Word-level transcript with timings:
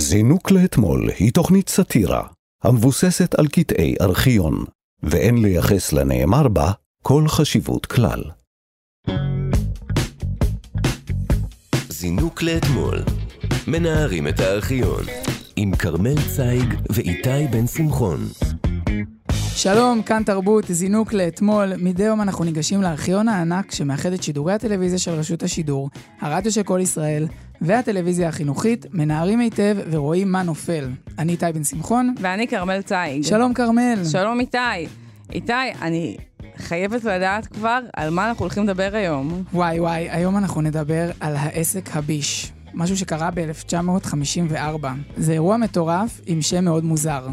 זינוק 0.00 0.50
לאתמול 0.50 1.10
היא 1.18 1.32
תוכנית 1.32 1.68
סאטירה 1.68 2.22
המבוססת 2.64 3.34
על 3.34 3.48
קטעי 3.48 3.94
ארכיון, 4.00 4.64
ואין 5.02 5.42
לייחס 5.42 5.92
לנאמר 5.92 6.48
בה 6.48 6.72
כל 7.02 7.28
חשיבות 7.28 7.86
כלל. 7.86 8.22
זינוק 11.88 12.42
לאתמול, 12.42 12.98
מנערים 13.66 14.28
את 14.28 14.40
הארכיון, 14.40 15.02
עם 15.56 15.76
כרמל 15.76 16.16
צייג 16.36 16.74
ואיתי 16.90 17.46
בן 17.50 17.66
שמחון. 17.66 18.20
שלום, 19.54 20.02
כאן 20.02 20.22
תרבות, 20.22 20.64
זינוק 20.68 21.12
לאתמול. 21.12 21.76
מדי 21.76 22.02
יום 22.02 22.20
אנחנו 22.20 22.44
ניגשים 22.44 22.82
לארכיון 22.82 23.28
הענק 23.28 23.70
שמאחד 23.70 24.12
את 24.12 24.22
שידורי 24.22 24.52
הטלוויזיה 24.52 24.98
של 24.98 25.10
רשות 25.10 25.42
השידור, 25.42 25.90
הרדיו 26.20 26.52
של 26.52 26.62
כל 26.62 26.80
ישראל 26.82 27.26
והטלוויזיה 27.60 28.28
החינוכית, 28.28 28.86
מנערים 28.92 29.40
היטב 29.40 29.76
ורואים 29.90 30.32
מה 30.32 30.42
נופל. 30.42 30.88
אני 31.18 31.32
איתי 31.32 31.46
בן 31.54 31.64
שמחון. 31.64 32.14
ואני 32.20 32.48
כרמל 32.48 32.82
צייג. 32.82 33.22
שלום 33.22 33.54
כרמל. 33.54 34.04
שלום 34.12 34.40
איתי. 34.40 34.58
איתי, 35.32 35.52
אני 35.82 36.16
חייבת 36.56 37.04
לדעת 37.04 37.46
כבר 37.46 37.78
על 37.96 38.10
מה 38.10 38.28
אנחנו 38.28 38.42
הולכים 38.42 38.64
לדבר 38.64 38.90
היום. 38.92 39.42
וואי 39.52 39.80
וואי, 39.80 40.10
היום 40.10 40.36
אנחנו 40.36 40.60
נדבר 40.60 41.10
על 41.20 41.36
העסק 41.36 41.96
הביש. 41.96 42.52
משהו 42.74 42.96
שקרה 42.96 43.30
ב-1954. 43.34 44.86
זה 45.16 45.32
אירוע 45.32 45.56
מטורף 45.56 46.20
עם 46.26 46.42
שם 46.42 46.64
מאוד 46.64 46.84
מוזר. 46.84 47.28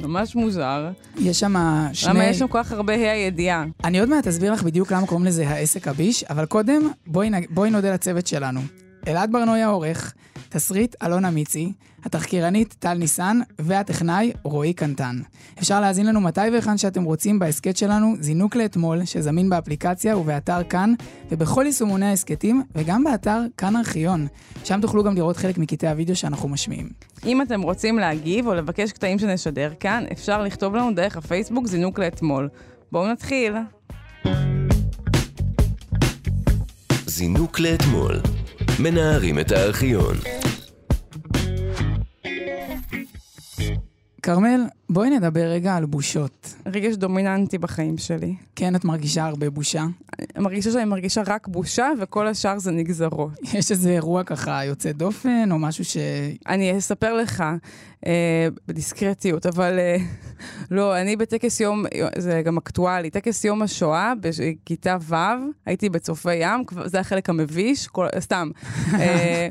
ממש 0.00 0.36
מוזר. 0.36 0.90
יש 1.18 1.40
שם 1.40 1.54
שני... 1.92 2.14
למה 2.14 2.24
יש 2.24 2.38
שם 2.38 2.46
כל 2.46 2.62
כך 2.62 2.72
הרבה 2.72 2.94
ה' 2.94 3.12
הידיעה? 3.12 3.64
אני 3.84 4.00
עוד 4.00 4.08
מעט 4.08 4.26
אסביר 4.26 4.52
לך 4.52 4.62
בדיוק 4.62 4.92
למה 4.92 5.06
קוראים 5.06 5.26
לזה 5.26 5.48
העסק 5.48 5.88
הביש, 5.88 6.24
אבל 6.24 6.46
קודם 6.46 6.90
בואי, 7.06 7.30
נ... 7.30 7.34
בואי 7.50 7.70
נודה 7.70 7.92
לצוות 7.94 8.26
שלנו. 8.26 8.60
אלעד 9.08 9.32
ברנועי 9.32 9.62
העורך, 9.62 10.14
תסריט 10.48 10.96
אלונה 11.02 11.30
מיצי, 11.30 11.72
התחקירנית 12.04 12.76
טל 12.78 12.94
ניסן 12.94 13.40
והטכנאי 13.58 14.32
רועי 14.42 14.72
קנטן. 14.72 15.20
אפשר 15.58 15.80
להאזין 15.80 16.06
לנו 16.06 16.20
מתי 16.20 16.40
והיכן 16.52 16.78
שאתם 16.78 17.04
רוצים 17.04 17.38
בהסכת 17.38 17.76
שלנו, 17.76 18.14
זינוק 18.20 18.56
לאתמול, 18.56 19.04
שזמין 19.04 19.50
באפליקציה 19.50 20.16
ובאתר 20.16 20.64
כאן, 20.64 20.94
ובכל 21.30 21.62
יישומוני 21.66 22.06
ההסכתים, 22.06 22.62
וגם 22.74 23.04
באתר 23.04 23.40
כאן 23.56 23.76
ארכיון. 23.76 24.26
שם 24.64 24.80
תוכלו 24.80 25.04
גם 25.04 25.14
לראות 25.14 25.36
חלק 25.36 25.58
מקטעי 25.58 25.90
הוידאו 25.90 26.16
שאנחנו 26.16 26.48
משמיעים. 26.48 26.88
אם 27.24 27.42
אתם 27.42 27.62
רוצים 27.62 27.98
להגיב 27.98 28.46
או 28.46 28.54
לבקש 28.54 28.92
קטעים 28.92 29.18
שנשדר 29.18 29.72
כאן, 29.80 30.04
אפשר 30.12 30.42
לכתוב 30.42 30.74
לנו 30.74 30.94
דרך 30.94 31.16
הפייסבוק 31.16 31.66
זינוק 31.66 31.98
לאתמול. 31.98 32.48
בואו 32.92 33.12
נתחיל. 33.12 33.54
זינוק 37.06 37.60
לאתמול, 37.60 38.20
מנערים 38.78 39.38
את 39.38 39.52
הארכיון. 39.52 40.16
כרמל, 44.28 44.66
בואי 44.90 45.10
נדבר 45.10 45.40
רגע 45.40 45.76
על 45.76 45.84
בושות. 45.84 46.54
רגש 46.66 46.94
דומיננטי 46.94 47.58
בחיים 47.58 47.98
שלי. 47.98 48.34
כן, 48.56 48.76
את 48.76 48.84
מרגישה 48.84 49.24
הרבה 49.24 49.50
בושה? 49.50 49.86
אני 50.36 50.44
מרגישה 50.44 50.70
שאני 50.70 50.84
מרגישה 50.84 51.22
רק 51.26 51.48
בושה, 51.48 51.88
וכל 52.00 52.26
השאר 52.26 52.58
זה 52.58 52.70
נגזרות. 52.70 53.30
יש 53.54 53.70
איזה 53.70 53.90
אירוע 53.90 54.24
ככה 54.24 54.64
יוצא 54.64 54.92
דופן, 54.92 55.52
או 55.52 55.58
משהו 55.58 55.84
ש... 55.84 55.96
אני 56.46 56.78
אספר 56.78 57.14
לך 57.14 57.44
אה, 58.06 58.48
בדיסקרטיות, 58.66 59.46
אבל 59.46 59.78
אה, 59.78 59.96
לא, 60.76 61.00
אני 61.00 61.16
בטקס 61.16 61.60
יום, 61.60 61.84
זה 62.18 62.42
גם 62.44 62.56
אקטואלי, 62.56 63.10
טקס 63.10 63.44
יום 63.44 63.62
השואה 63.62 64.12
בכיתה 64.20 64.96
ו', 65.08 65.14
הייתי 65.66 65.88
בצופי 65.88 66.34
ים, 66.34 66.64
זה 66.84 67.00
החלק 67.00 67.30
המביש, 67.30 67.86
כל, 67.86 68.06
סתם. 68.18 68.50
אה, 69.00 69.48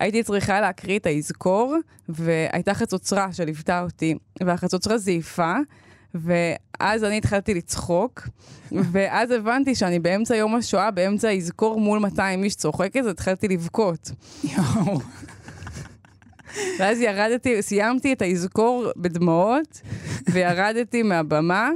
הייתי 0.00 0.22
צריכה 0.22 0.60
להקריא 0.60 0.98
את 0.98 1.06
האזכור, 1.06 1.76
והייתה 2.08 2.74
חצוצרה 2.74 3.32
שליוותה 3.32 3.82
אותי, 3.82 4.14
והחצוצרה 4.42 4.98
זייפה, 4.98 5.54
ואז 6.14 7.04
אני 7.04 7.18
התחלתי 7.18 7.54
לצחוק, 7.54 8.28
ואז 8.92 9.30
הבנתי 9.30 9.74
שאני 9.74 9.98
באמצע 9.98 10.36
יום 10.36 10.54
השואה, 10.54 10.90
באמצע 10.90 11.28
האזכור 11.28 11.80
מול 11.80 11.98
200 11.98 12.44
איש 12.44 12.54
צוחקת, 12.54 12.96
אז 12.96 13.06
התחלתי 13.06 13.48
לבכות. 13.48 14.10
יואו. 14.44 15.00
ואז 16.78 17.00
ירדתי, 17.00 17.62
סיימתי 17.62 18.12
את 18.12 18.22
האזכור 18.22 18.90
בדמעות, 18.96 19.80
וירדתי 20.30 21.02
מהבמה. 21.02 21.70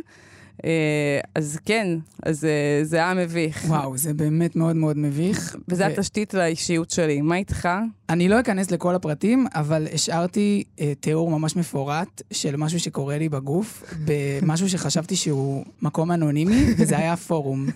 אה, 0.64 1.20
אז 1.34 1.58
כן, 1.64 1.98
אז 2.22 2.44
אה, 2.44 2.84
זה 2.84 2.96
היה 2.96 3.14
מביך. 3.14 3.64
וואו, 3.68 3.96
זה 3.96 4.14
באמת 4.14 4.56
מאוד 4.56 4.76
מאוד 4.76 4.98
מביך. 4.98 5.56
וזה 5.68 5.86
התשתית 5.86 6.34
לאישיות 6.34 6.90
שלי. 6.90 7.20
מה 7.20 7.36
איתך? 7.36 7.68
אני 8.10 8.28
לא 8.28 8.40
אכנס 8.40 8.70
לכל 8.70 8.94
הפרטים, 8.94 9.46
אבל 9.54 9.86
השארתי 9.94 10.64
אה, 10.80 10.92
תיאור 11.00 11.30
ממש 11.30 11.56
מפורט 11.56 12.22
של 12.32 12.56
משהו 12.56 12.80
שקורה 12.80 13.18
לי 13.18 13.28
בגוף, 13.28 13.82
במשהו 14.06 14.68
שחשבתי 14.68 15.16
שהוא 15.16 15.64
מקום 15.82 16.12
אנונימי, 16.12 16.64
וזה 16.78 16.98
היה 16.98 17.16
פורום. 17.16 17.66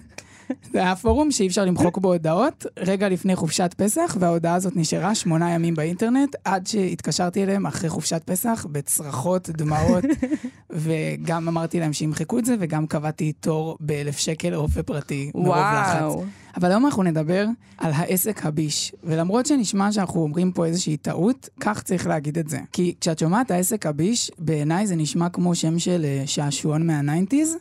זה 0.73 0.79
היה 0.79 0.97
פורום 0.97 1.31
שאי 1.31 1.47
אפשר 1.47 1.65
למחוק 1.65 1.99
בו 1.99 2.13
הודעות, 2.13 2.67
רגע 2.79 3.09
לפני 3.09 3.37
חופשת 3.37 3.75
פסח, 3.77 4.17
וההודעה 4.21 4.55
הזאת 4.55 4.77
נשארה 4.77 5.15
שמונה 5.15 5.51
ימים 5.51 5.75
באינטרנט, 5.75 6.37
עד 6.45 6.67
שהתקשרתי 6.67 7.43
אליהם 7.43 7.67
אחרי 7.67 7.89
חופשת 7.89 8.23
פסח, 8.25 8.67
בצרחות, 8.73 9.51
דמעות, 9.51 10.05
וגם 10.71 11.49
אמרתי 11.49 11.81
להם 11.81 11.93
שימחקו 11.93 12.39
את 12.39 12.45
זה, 12.45 12.55
וגם 12.61 12.87
קבעתי 12.87 13.33
תור 13.33 13.77
באלף 13.81 14.19
שקל 14.19 14.55
רופא 14.55 14.83
פרטי, 14.83 15.31
מרוב 15.35 15.57
לחץ. 15.57 16.25
אבל 16.57 16.69
היום 16.69 16.87
אנחנו 16.87 17.03
נדבר 17.03 17.47
על 17.79 17.93
העסק 17.95 18.47
הביש, 18.47 18.93
ולמרות 19.05 19.47
שנשמע 19.47 19.93
שאנחנו 19.93 20.21
אומרים 20.21 20.53
פה 20.53 20.67
איזושהי 20.67 20.97
טעות, 20.97 21.49
כך 21.61 21.83
צריך 21.83 22.07
להגיד 22.07 22.39
את 22.39 22.49
זה. 22.49 22.59
כי 22.73 22.95
כשאת 23.01 23.19
שומעת 23.19 23.51
העסק 23.51 23.87
הביש, 23.87 24.31
בעיניי 24.39 24.87
זה 24.87 24.97
נשמע 24.97 25.29
כמו 25.29 25.55
שם 25.55 25.79
של 25.79 26.07
שעשועון 26.27 26.87
מה 26.87 26.99
nineties. 26.99 27.57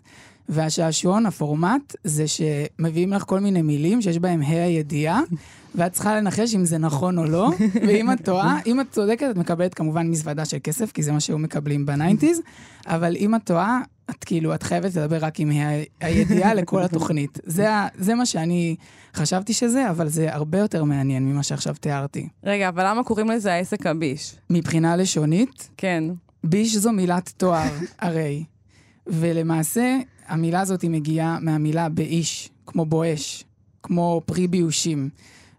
והשעשועון, 0.50 1.26
הפורמט, 1.26 1.96
זה 2.04 2.26
שמביאים 2.28 3.14
לך 3.14 3.24
כל 3.24 3.40
מיני 3.40 3.62
מילים 3.62 4.02
שיש 4.02 4.20
בהם 4.20 4.42
ה' 4.42 4.64
הידיעה, 4.64 5.22
ואת 5.76 5.92
צריכה 5.92 6.16
לנחש 6.16 6.56
אם 6.56 6.66
זה 6.66 6.78
נכון 6.78 7.18
או 7.18 7.26
לא, 7.26 7.52
ואם 7.88 8.12
את 8.12 8.26
טועה, 8.26 8.60
אם 8.66 8.82
את 8.82 8.86
צודקת, 8.92 9.28
את 9.32 9.38
מקבלת 9.38 9.74
כמובן 9.74 10.08
מזוודה 10.08 10.46
של 10.46 10.58
כסף, 10.64 10.92
כי 10.92 11.04
זה 11.04 11.12
מה 11.12 11.20
שהיו 11.20 11.38
מקבלים 11.38 11.86
ב 11.86 11.91
nineties, 11.91 12.42
אבל 12.88 13.16
אם 13.16 13.36
את 13.36 13.42
טועה, 13.44 13.82
את 14.10 14.24
כאילו, 14.24 14.56
את 14.56 14.64
חייבת 14.64 14.96
לדבר 14.96 15.18
רק 15.26 15.40
עם 15.40 15.52
הידיעה 16.02 16.54
לכל 16.60 16.84
התוכנית. 16.84 17.40
זה, 17.46 17.68
זה 17.98 18.16
מה 18.16 18.26
שאני 18.26 18.76
חשבתי 19.16 19.54
שזה, 19.54 19.90
אבל 19.90 20.08
זה 20.08 20.34
הרבה 20.34 20.58
יותר 20.60 20.84
מעניין 20.84 21.26
ממה 21.26 21.44
שעכשיו 21.44 21.76
תיארתי. 21.80 22.28
רגע, 22.44 22.70
אבל 22.70 22.86
למה 22.90 23.04
קוראים 23.04 23.30
לזה 23.30 23.54
העסק 23.54 23.86
הביש? 23.86 24.36
מבחינה 24.50 24.96
לשונית? 24.96 25.70
כן. 25.78 26.04
ביש 26.44 26.76
זו 26.76 26.92
מילת 26.92 27.34
תואר, 27.38 27.72
הרי. 28.00 28.44
ולמעשה, 29.08 29.98
המילה 30.34 30.62
הזאת 30.62 30.86
מגיעה 30.86 31.38
מהמילה 31.42 31.90
באיש, 31.90 32.50
כמו 32.66 32.86
בואש, 32.86 33.44
כמו 33.84 34.22
פרי 34.26 34.48
ביושים. 34.48 35.10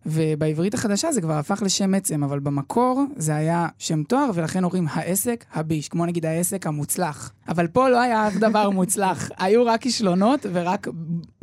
ובעברית 0.07 0.75
החדשה 0.75 1.13
זה 1.13 1.21
כבר 1.21 1.33
הפך 1.33 1.63
לשם 1.65 1.95
עצם, 1.95 2.25
אבל 2.25 2.39
במקור 2.39 3.05
זה 3.17 3.37
היה 3.37 3.69
שם 3.79 4.03
תואר, 4.03 4.31
ולכן 4.35 4.65
אומרים 4.65 4.87
העסק 4.91 5.45
הביש, 5.53 5.89
כמו 5.89 6.07
נגיד 6.07 6.27
העסק 6.27 6.67
המוצלח. 6.67 7.33
אבל 7.49 7.67
פה 7.67 7.89
לא 7.89 8.01
היה 8.01 8.29
אף 8.29 8.35
דבר 8.35 8.71
מוצלח, 8.71 9.31
היו 9.39 9.67
רק 9.67 9.81
כישלונות 9.81 10.47
ורק 10.53 10.89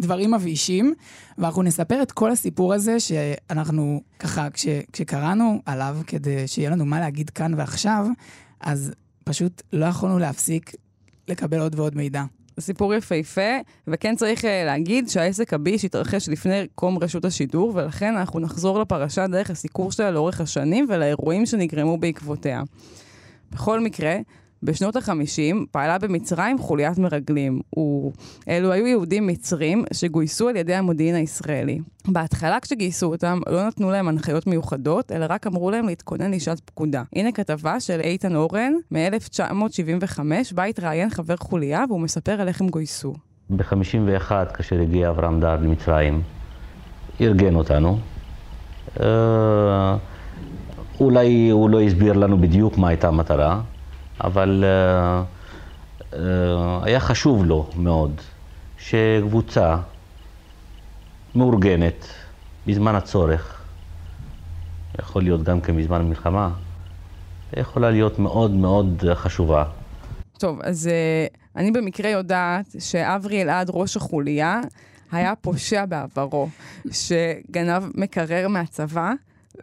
דברים 0.01 0.33
מבאישים, 0.33 0.93
ואנחנו 1.37 1.63
נספר 1.63 2.01
את 2.01 2.11
כל 2.11 2.31
הסיפור 2.31 2.73
הזה 2.73 2.99
שאנחנו, 2.99 4.01
ככה, 4.19 4.49
כש, 4.49 4.65
כשקראנו 4.93 5.61
עליו, 5.65 5.97
כדי 6.07 6.47
שיהיה 6.47 6.69
לנו 6.69 6.85
מה 6.85 6.99
להגיד 6.99 7.29
כאן 7.29 7.53
ועכשיו, 7.53 8.07
אז 8.59 8.91
פשוט 9.23 9.61
לא 9.73 9.85
יכולנו 9.85 10.19
להפסיק 10.19 10.71
לקבל 11.27 11.59
עוד 11.59 11.79
ועוד 11.79 11.95
מידע. 11.95 12.23
סיפור 12.61 12.93
יפהפה, 12.93 13.51
וכן 13.87 14.15
צריך 14.15 14.45
להגיד 14.65 15.09
שהעסק 15.09 15.53
הביש 15.53 15.85
התרחש 15.85 16.29
לפני 16.29 16.67
קום 16.75 16.97
רשות 16.97 17.25
השידור, 17.25 17.71
ולכן 17.75 18.15
אנחנו 18.17 18.39
נחזור 18.39 18.79
לפרשה 18.79 19.27
דרך 19.27 19.49
הסיקור 19.49 19.91
שלה 19.91 20.11
לאורך 20.11 20.41
השנים 20.41 20.85
ולאירועים 20.89 21.45
שנגרמו 21.45 21.97
בעקבותיה. 21.97 22.61
בכל 23.51 23.79
מקרה, 23.79 24.15
בשנות 24.63 24.95
ה-50 24.95 25.55
פעלה 25.71 25.97
במצרים 25.97 26.57
חוליית 26.59 26.97
מרגלים. 26.97 27.61
הוא... 27.69 28.11
אלו 28.49 28.71
היו 28.71 28.87
יהודים 28.87 29.27
מצרים 29.27 29.83
שגויסו 29.93 30.49
על 30.49 30.55
ידי 30.55 30.75
המודיעין 30.75 31.15
הישראלי. 31.15 31.79
בהתחלה 32.07 32.59
כשגייסו 32.59 33.05
אותם 33.05 33.39
לא 33.47 33.67
נתנו 33.67 33.91
להם 33.91 34.07
הנחיות 34.07 34.47
מיוחדות, 34.47 35.11
אלא 35.11 35.25
רק 35.29 35.47
אמרו 35.47 35.71
להם 35.71 35.87
להתכונן 35.87 36.31
לשעת 36.31 36.59
פקודה. 36.59 37.03
הנה 37.15 37.31
כתבה 37.31 37.79
של 37.79 37.99
איתן 37.99 38.35
אורן 38.35 38.73
מ-1975, 38.91 40.19
בה 40.55 40.63
התראיין 40.63 41.09
חבר 41.09 41.37
חוליה 41.37 41.83
והוא 41.89 42.01
מספר 42.01 42.41
על 42.41 42.47
איך 42.47 42.61
הם 42.61 42.69
גויסו. 42.69 43.13
ב-51, 43.49 44.31
כאשר 44.53 44.81
הגיע 44.81 45.09
אברהם 45.09 45.39
דר 45.39 45.55
למצרים, 45.55 46.21
ארגן 47.21 47.55
אותנו. 47.55 47.99
אה, 48.99 49.97
אולי 50.99 51.49
הוא 51.49 51.69
לא 51.69 51.81
הסביר 51.81 52.13
לנו 52.13 52.37
בדיוק 52.37 52.77
מה 52.77 52.87
הייתה 52.87 53.07
המטרה. 53.07 53.61
אבל 54.23 54.63
uh, 54.63 56.13
uh, 56.13 56.17
היה 56.81 56.99
חשוב 56.99 57.45
לו 57.45 57.69
מאוד 57.75 58.21
שקבוצה 58.77 59.77
מאורגנת 61.35 62.07
בזמן 62.67 62.95
הצורך, 62.95 63.61
יכול 64.99 65.23
להיות 65.23 65.43
גם 65.43 65.61
כן 65.61 65.77
בזמן 65.77 65.99
המלחמה, 65.99 66.49
יכולה 67.57 67.91
להיות 67.91 68.19
מאוד 68.19 68.51
מאוד 68.51 69.03
חשובה. 69.13 69.63
טוב, 70.37 70.59
אז 70.63 70.89
uh, 70.89 71.37
אני 71.55 71.71
במקרה 71.71 72.09
יודעת 72.09 72.75
שאברי 72.79 73.41
אלעד, 73.41 73.67
ראש 73.73 73.97
החוליה, 73.97 74.61
היה 75.11 75.35
פושע 75.35 75.85
בעברו, 75.85 76.47
שגנב 76.91 77.83
מקרר 77.95 78.47
מהצבא, 78.47 79.11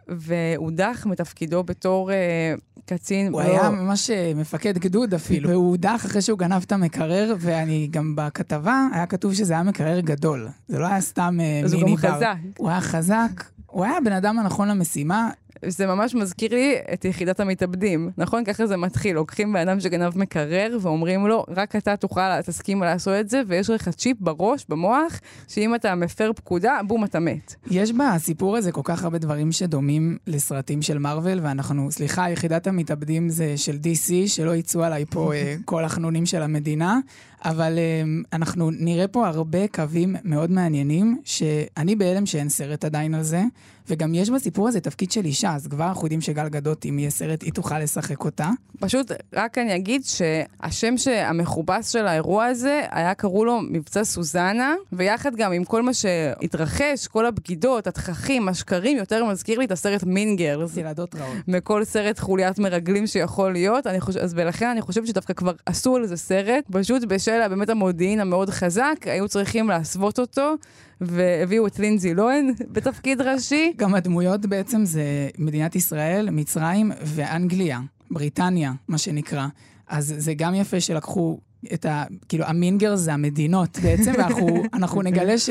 והודח 0.07 1.05
מתפקידו 1.09 1.63
בתור 1.63 2.11
uh, 2.11 2.83
קצין. 2.85 3.33
הוא 3.33 3.41
לא... 3.41 3.47
היה 3.47 3.69
ממש 3.69 4.09
uh, 4.09 4.37
מפקד 4.37 4.77
גדוד 4.77 5.13
אפילו, 5.13 5.49
והוא 5.49 5.69
הודח 5.69 6.05
אחרי 6.05 6.21
שהוא 6.21 6.39
גנב 6.39 6.61
את 6.65 6.71
המקרר, 6.71 7.35
ואני 7.39 7.87
גם 7.91 8.15
בכתבה, 8.15 8.87
היה 8.93 9.05
כתוב 9.05 9.33
שזה 9.33 9.53
היה 9.53 9.63
מקרר 9.63 9.99
גדול. 9.99 10.47
זה 10.67 10.79
לא 10.79 10.87
היה 10.87 11.01
סתם 11.01 11.37
uh, 11.37 11.41
מיני 11.41 11.61
בר. 11.61 11.65
אז 11.65 11.73
הוא 11.73 11.81
גם 11.81 11.97
חזק. 11.97 12.35
הוא 12.57 12.69
היה 12.69 12.81
חזק, 12.81 13.43
הוא 13.65 13.85
היה 13.85 13.97
הבן 13.97 14.13
אדם 14.13 14.39
הנכון 14.39 14.67
למשימה. 14.67 15.29
זה 15.67 15.87
ממש 15.87 16.15
מזכיר 16.15 16.53
לי 16.53 16.75
את 16.93 17.05
יחידת 17.05 17.39
המתאבדים, 17.39 18.11
נכון? 18.17 18.43
ככה 18.43 18.67
זה 18.67 18.77
מתחיל, 18.77 19.15
לוקחים 19.15 19.53
בן 19.53 19.59
אדם 19.67 19.79
שגנב 19.79 20.17
מקרר 20.17 20.77
ואומרים 20.81 21.27
לו, 21.27 21.45
רק 21.49 21.75
אתה 21.75 21.95
תוכל, 21.97 22.41
תסכים 22.41 22.81
לעשות 22.81 23.13
את 23.19 23.29
זה, 23.29 23.41
ויש 23.47 23.69
לך 23.69 23.89
צ'יפ 23.89 24.17
בראש, 24.19 24.65
במוח, 24.69 25.19
שאם 25.47 25.75
אתה 25.75 25.95
מפר 25.95 26.31
פקודה, 26.35 26.79
בום, 26.87 27.03
אתה 27.03 27.19
מת. 27.19 27.55
יש 27.71 27.91
בסיפור 27.91 28.57
הזה 28.57 28.71
כל 28.71 28.81
כך 28.83 29.03
הרבה 29.03 29.17
דברים 29.17 29.51
שדומים 29.51 30.17
לסרטים 30.27 30.81
של 30.81 30.97
מארוול, 30.97 31.39
ואנחנו, 31.41 31.91
סליחה, 31.91 32.29
יחידת 32.29 32.67
המתאבדים 32.67 33.29
זה 33.29 33.57
של 33.57 33.77
DC, 33.83 34.27
שלא 34.27 34.55
יצאו 34.55 34.83
עליי 34.83 35.05
פה 35.05 35.33
אה, 35.33 35.55
כל 35.65 35.85
החנונים 35.85 36.25
של 36.25 36.41
המדינה, 36.41 36.99
אבל 37.45 37.77
אה, 37.77 38.03
אנחנו 38.33 38.71
נראה 38.71 39.07
פה 39.07 39.27
הרבה 39.27 39.67
קווים 39.67 40.15
מאוד 40.23 40.51
מעניינים, 40.51 41.21
שאני 41.23 41.95
בהלם 41.95 42.25
שאין 42.25 42.49
סרט 42.49 42.85
עדיין 42.85 43.13
על 43.13 43.23
זה. 43.23 43.43
וגם 43.89 44.15
יש 44.15 44.29
בסיפור 44.29 44.67
הזה 44.67 44.79
תפקיד 44.79 45.11
של 45.11 45.25
אישה, 45.25 45.55
אז 45.55 45.67
כבר 45.67 45.87
אנחנו 45.87 46.05
יודעים 46.05 46.21
שגל 46.21 46.49
גדות, 46.49 46.85
אם 46.85 46.99
יהיה 46.99 47.09
סרט, 47.09 47.43
היא 47.43 47.53
תוכל 47.53 47.79
לשחק 47.79 48.25
אותה. 48.25 48.49
פשוט, 48.79 49.11
רק 49.33 49.57
אני 49.57 49.75
אגיד 49.75 50.01
שהשם 50.05 50.95
המכובס 51.25 51.89
של 51.89 52.07
האירוע 52.07 52.45
הזה, 52.45 52.81
היה 52.91 53.13
קראו 53.13 53.45
לו 53.45 53.59
מבצע 53.69 54.03
סוזנה, 54.03 54.75
ויחד 54.93 55.35
גם 55.35 55.51
עם 55.51 55.63
כל 55.63 55.81
מה 55.81 55.93
שהתרחש, 55.93 57.07
כל 57.07 57.25
הבגידות, 57.25 57.87
התככים, 57.87 58.49
השקרים, 58.49 58.97
יותר 58.97 59.25
מזכיר 59.25 59.59
לי 59.59 59.65
את 59.65 59.71
הסרט 59.71 60.03
מינגרס. 60.03 60.77
ילדות 60.77 61.15
רעות. 61.15 61.37
מכל 61.47 61.85
סרט 61.85 62.19
חוליית 62.19 62.59
מרגלים 62.59 63.07
שיכול 63.07 63.51
להיות, 63.51 63.87
אני 63.87 64.01
חושב, 64.01 64.19
אז 64.19 64.33
ולכן 64.37 64.67
אני 64.67 64.81
חושבת 64.81 65.07
שדווקא 65.07 65.33
כבר 65.33 65.53
עשו 65.65 65.95
על 65.95 66.05
זה 66.05 66.17
סרט, 66.17 66.63
פשוט 66.71 67.03
בשל 67.29 67.47
באמת 67.47 67.69
המודיעין 67.69 68.19
המאוד 68.19 68.49
חזק, 68.49 68.95
היו 69.01 69.27
צריכים 69.27 69.67
להסוות 69.67 70.19
אותו. 70.19 70.53
והביאו 71.01 71.67
את 71.67 71.79
לינזי 71.79 72.13
לוהן 72.13 72.53
בתפקיד 72.73 73.21
ראשי. 73.21 73.73
גם 73.75 73.95
הדמויות 73.95 74.45
בעצם 74.45 74.85
זה 74.85 75.29
מדינת 75.37 75.75
ישראל, 75.75 76.29
מצרים 76.29 76.91
ואנגליה, 77.01 77.79
בריטניה, 78.11 78.71
מה 78.87 78.97
שנקרא. 78.97 79.47
אז 79.87 80.13
זה 80.17 80.33
גם 80.33 80.55
יפה 80.55 80.79
שלקחו 80.79 81.39
את 81.73 81.85
ה... 81.85 82.03
כאילו, 82.29 82.45
המינגר 82.45 82.95
זה 82.95 83.13
המדינות 83.13 83.79
בעצם, 83.83 84.11
ואנחנו 84.17 85.01
נגלה 85.07 85.37
ש... 85.37 85.49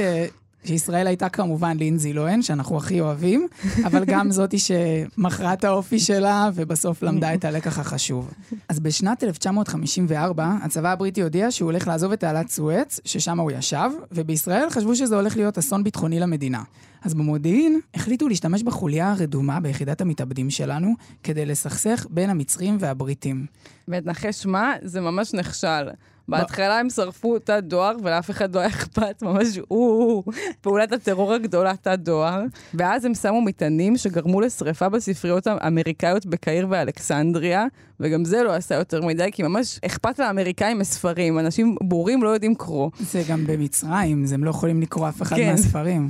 שישראל 0.65 1.07
הייתה 1.07 1.29
כמובן 1.29 1.77
לינזי 1.77 2.13
לוהן, 2.13 2.43
שאנחנו 2.43 2.77
הכי 2.77 3.01
אוהבים, 3.01 3.49
אבל 3.85 4.05
גם 4.05 4.31
זאתי 4.37 4.57
שמכרה 4.59 5.53
את 5.53 5.65
האופי 5.65 5.99
שלה, 5.99 6.51
ובסוף 6.55 7.03
למדה 7.03 7.35
את 7.35 7.45
הלקח 7.45 7.79
החשוב. 7.79 8.31
אז 8.69 8.81
בשנת 8.81 9.25
1954, 9.25 10.53
הצבא 10.63 10.93
הבריטי 10.93 11.23
הודיע 11.23 11.51
שהוא 11.51 11.71
הולך 11.71 11.89
לעזוב 11.89 12.13
את 12.13 12.21
תעלת 12.21 12.49
סואץ, 12.49 13.01
ששם 13.05 13.41
הוא 13.41 13.51
ישב, 13.51 13.91
ובישראל 14.13 14.71
חשבו 14.71 14.97
שזה 14.97 15.17
הולך 15.17 15.37
להיות 15.37 15.59
אסון 15.59 15.85
ביטחוני 15.85 16.21
למדינה. 16.21 16.63
אז 17.03 17.15
במודיעין 17.15 17.81
החליטו 17.95 18.29
להשתמש 18.29 18.63
בחוליה 18.63 19.13
הרדומה 19.13 19.61
ביחידת 19.61 20.01
המתאבדים 20.01 20.51
שלנו, 20.51 20.95
כדי 21.23 21.47
לסכסך 21.47 22.07
בין 22.11 22.31
המצרים 22.31 22.77
והבריטים. 22.81 23.47
ותנחש 23.89 24.47
מה? 24.47 24.73
זה 24.83 25.01
ממש 25.01 25.35
נכשל. 25.35 25.89
בהתחלה 26.29 26.79
הם 26.79 26.91
שרפו 26.91 27.39
תא 27.39 27.61
דואר, 27.61 27.97
ולאף 28.03 28.31
אחד 28.31 28.55
לא 28.55 28.61
היה 28.61 28.69
אכפת, 28.69 29.23
ממש 29.23 29.59
או 29.71 30.23
פעולת 30.61 30.93
הטרור 30.93 31.33
הגדולה 31.33 31.77
תא 31.77 31.97
דואר. 31.97 32.43
ואז 32.75 33.05
הם 33.05 33.15
שמו 33.15 33.41
מטענים 33.41 33.97
שגרמו 33.97 34.41
לשרפה 34.41 34.89
בספריות 34.89 35.47
האמריקאיות 35.47 36.27
בקהיר 36.27 36.67
ואלכסנדריה, 36.71 37.67
וגם 38.01 38.25
זה 38.25 38.43
לא 38.43 38.55
עשה 38.55 38.75
יותר 38.75 39.03
מדי, 39.03 39.29
כי 39.33 39.43
ממש 39.43 39.79
אכפת 39.87 40.19
לאמריקאים 40.19 40.79
מספרים. 40.79 41.39
אנשים 41.39 41.77
בורים 41.83 42.23
לא 42.23 42.29
יודעים 42.29 42.55
קרוא. 42.55 42.91
זה 43.01 43.23
גם 43.29 43.47
במצרים, 43.47 44.25
הם 44.35 44.45
לא 44.45 44.51
יכולים 44.51 44.83
לקרוא 44.83 45.09
אף 45.09 45.23
אחד 45.23 45.37
כן. 45.37 45.51
מהספרים. 45.51 46.09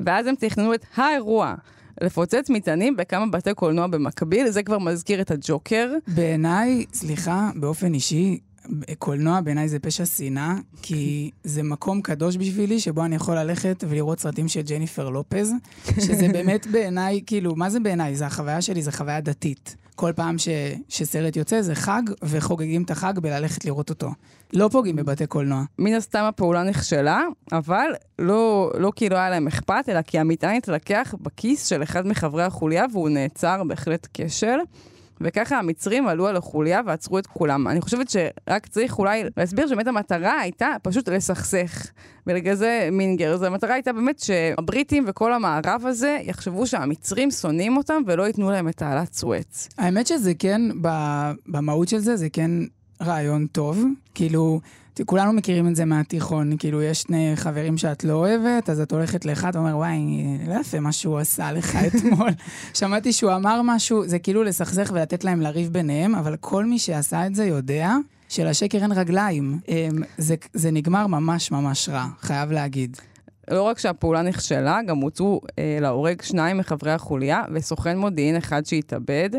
ואז 0.00 0.26
הם 0.26 0.34
תכננו 0.34 0.74
את 0.74 0.84
האירוע. 0.96 1.54
לפוצץ 2.00 2.50
מטענים 2.50 2.96
בכמה 2.96 3.26
בתי 3.26 3.54
קולנוע 3.54 3.86
במקביל, 3.86 4.48
זה 4.48 4.62
כבר 4.62 4.78
מזכיר 4.78 5.20
את 5.20 5.30
הג'וקר. 5.30 5.92
בעיניי, 6.08 6.84
סליחה, 6.92 7.50
באופן 7.54 7.94
אישי, 7.94 8.38
קולנוע 8.98 9.40
בעיניי 9.40 9.68
זה 9.68 9.78
פשע 9.78 10.06
שנאה, 10.06 10.54
כי 10.82 11.30
זה 11.44 11.62
מקום 11.62 12.02
קדוש 12.02 12.36
בשבילי, 12.36 12.80
שבו 12.80 13.04
אני 13.04 13.16
יכול 13.16 13.34
ללכת 13.34 13.84
ולראות 13.88 14.20
סרטים 14.20 14.48
של 14.48 14.60
ג'ניפר 14.60 15.08
לופז, 15.08 15.52
שזה 16.04 16.28
באמת 16.28 16.66
בעיניי, 16.66 17.20
כאילו, 17.26 17.56
מה 17.56 17.70
זה 17.70 17.80
בעיניי? 17.80 18.16
זה 18.16 18.26
החוויה 18.26 18.62
שלי, 18.62 18.82
זה 18.82 18.92
חוויה 18.92 19.20
דתית. 19.20 19.76
כל 19.94 20.12
פעם 20.16 20.38
ש, 20.38 20.48
שסרט 20.88 21.36
יוצא 21.36 21.62
זה 21.62 21.74
חג, 21.74 22.02
וחוגגים 22.22 22.82
את 22.82 22.90
החג 22.90 23.18
בללכת 23.18 23.64
לראות 23.64 23.90
אותו. 23.90 24.10
לא 24.52 24.68
פוגעים 24.72 24.96
בבתי 24.96 25.26
קולנוע. 25.26 25.64
מן 25.78 25.94
הסתם 25.94 26.24
הפעולה 26.24 26.62
נכשלה, 26.62 27.22
אבל 27.52 27.86
לא, 28.18 28.72
לא 28.78 28.92
כי 28.96 29.08
לא 29.08 29.16
היה 29.16 29.30
להם 29.30 29.46
אכפת, 29.46 29.84
אלא 29.88 30.02
כי 30.02 30.18
המטען 30.18 30.56
התלקח 30.56 31.14
בכיס 31.22 31.66
של 31.66 31.82
אחד 31.82 32.06
מחברי 32.06 32.42
החוליה, 32.42 32.84
והוא 32.92 33.08
נעצר 33.08 33.62
בהחלט 33.64 34.08
כשל. 34.14 34.58
וככה 35.20 35.58
המצרים 35.58 36.08
עלו 36.08 36.26
על 36.26 36.36
החוליה 36.36 36.80
ועצרו 36.86 37.18
את 37.18 37.26
כולם. 37.26 37.68
אני 37.68 37.80
חושבת 37.80 38.10
שרק 38.10 38.66
צריך 38.66 38.98
אולי 38.98 39.24
להסביר 39.36 39.66
שבאמת 39.66 39.86
המטרה 39.86 40.40
הייתה 40.40 40.68
פשוט 40.82 41.08
לסכסך. 41.08 41.86
ולגלל 42.26 42.54
זה 42.54 42.88
מינגר, 42.92 43.34
אז 43.34 43.42
המטרה 43.42 43.74
הייתה 43.74 43.92
באמת 43.92 44.18
שהבריטים 44.18 45.04
וכל 45.06 45.32
המערב 45.32 45.82
הזה 45.86 46.18
יחשבו 46.22 46.66
שהמצרים 46.66 47.30
שונאים 47.30 47.76
אותם 47.76 48.02
ולא 48.06 48.26
ייתנו 48.26 48.50
להם 48.50 48.68
את 48.68 48.76
תעלת 48.76 49.14
סואץ. 49.14 49.68
האמת 49.78 50.06
שזה 50.06 50.32
כן, 50.34 50.62
במהות 51.46 51.88
של 51.88 51.98
זה, 51.98 52.16
זה 52.16 52.28
כן 52.28 52.50
רעיון 53.02 53.46
טוב. 53.46 53.84
כאילו, 54.14 54.60
כולנו 55.02 55.32
מכירים 55.32 55.68
את 55.68 55.76
זה 55.76 55.84
מהתיכון, 55.84 56.56
כאילו, 56.58 56.82
יש 56.82 57.02
שני 57.02 57.32
חברים 57.36 57.78
שאת 57.78 58.04
לא 58.04 58.12
אוהבת, 58.12 58.70
אז 58.70 58.80
את 58.80 58.92
הולכת 58.92 59.24
לאחד 59.24 59.50
ואומר, 59.54 59.76
וואי, 59.76 59.98
לא 60.48 60.60
יפה 60.60 60.80
מה 60.80 60.92
שהוא 60.92 61.18
עשה 61.18 61.52
לך 61.52 61.76
אתמול. 61.86 62.30
שמעתי 62.74 63.12
שהוא 63.12 63.32
אמר 63.32 63.60
משהו, 63.64 64.08
זה 64.08 64.18
כאילו 64.18 64.42
לסכסך 64.42 64.90
ולתת 64.94 65.24
להם 65.24 65.40
לריב 65.40 65.72
ביניהם, 65.72 66.14
אבל 66.14 66.36
כל 66.40 66.64
מי 66.64 66.78
שעשה 66.78 67.26
את 67.26 67.34
זה 67.34 67.44
יודע 67.44 67.96
שלשקר 68.28 68.78
אין 68.82 68.92
רגליים. 68.92 69.58
אמ, 69.68 70.02
זה, 70.18 70.34
זה 70.52 70.70
נגמר 70.70 71.06
ממש 71.06 71.50
ממש 71.50 71.88
רע, 71.88 72.06
חייב 72.20 72.52
להגיד. 72.52 72.96
לא 73.50 73.62
רק 73.62 73.78
שהפעולה 73.78 74.22
נכשלה, 74.22 74.80
גם 74.86 74.96
הוצאו 74.98 75.40
אה, 75.58 75.78
להורג 75.80 76.22
שניים 76.22 76.58
מחברי 76.58 76.92
החוליה 76.92 77.42
וסוכן 77.54 77.98
מודיעין 77.98 78.36
אחד 78.36 78.66
שהתאבד. 78.66 79.30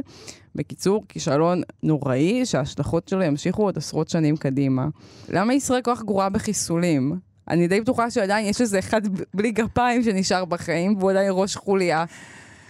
בקיצור, 0.56 1.04
כישלון 1.10 1.62
נוראי 1.84 2.46
שההשלכות 2.46 3.08
שלו 3.08 3.24
ימשיכו 3.24 3.64
עוד 3.64 3.78
עשרות 3.78 4.10
שנים 4.10 4.38
קדימה. 4.38 4.88
למה 5.30 5.54
ישראל 5.54 5.82
כל 5.82 5.96
כך 5.96 6.04
גרועה 6.04 6.30
בחיסולים? 6.30 7.20
אני 7.50 7.68
די 7.68 7.82
בטוחה 7.82 8.12
שעדיין 8.12 8.46
יש 8.46 8.62
איזה 8.62 8.80
אחד 8.80 9.02
בלי 9.34 9.52
גפיים 9.52 10.04
שנשאר 10.04 10.46
בחיים, 10.46 10.98
והוא 10.98 11.12
עדיין 11.12 11.30
ראש 11.32 11.56
חוליה. 11.56 12.06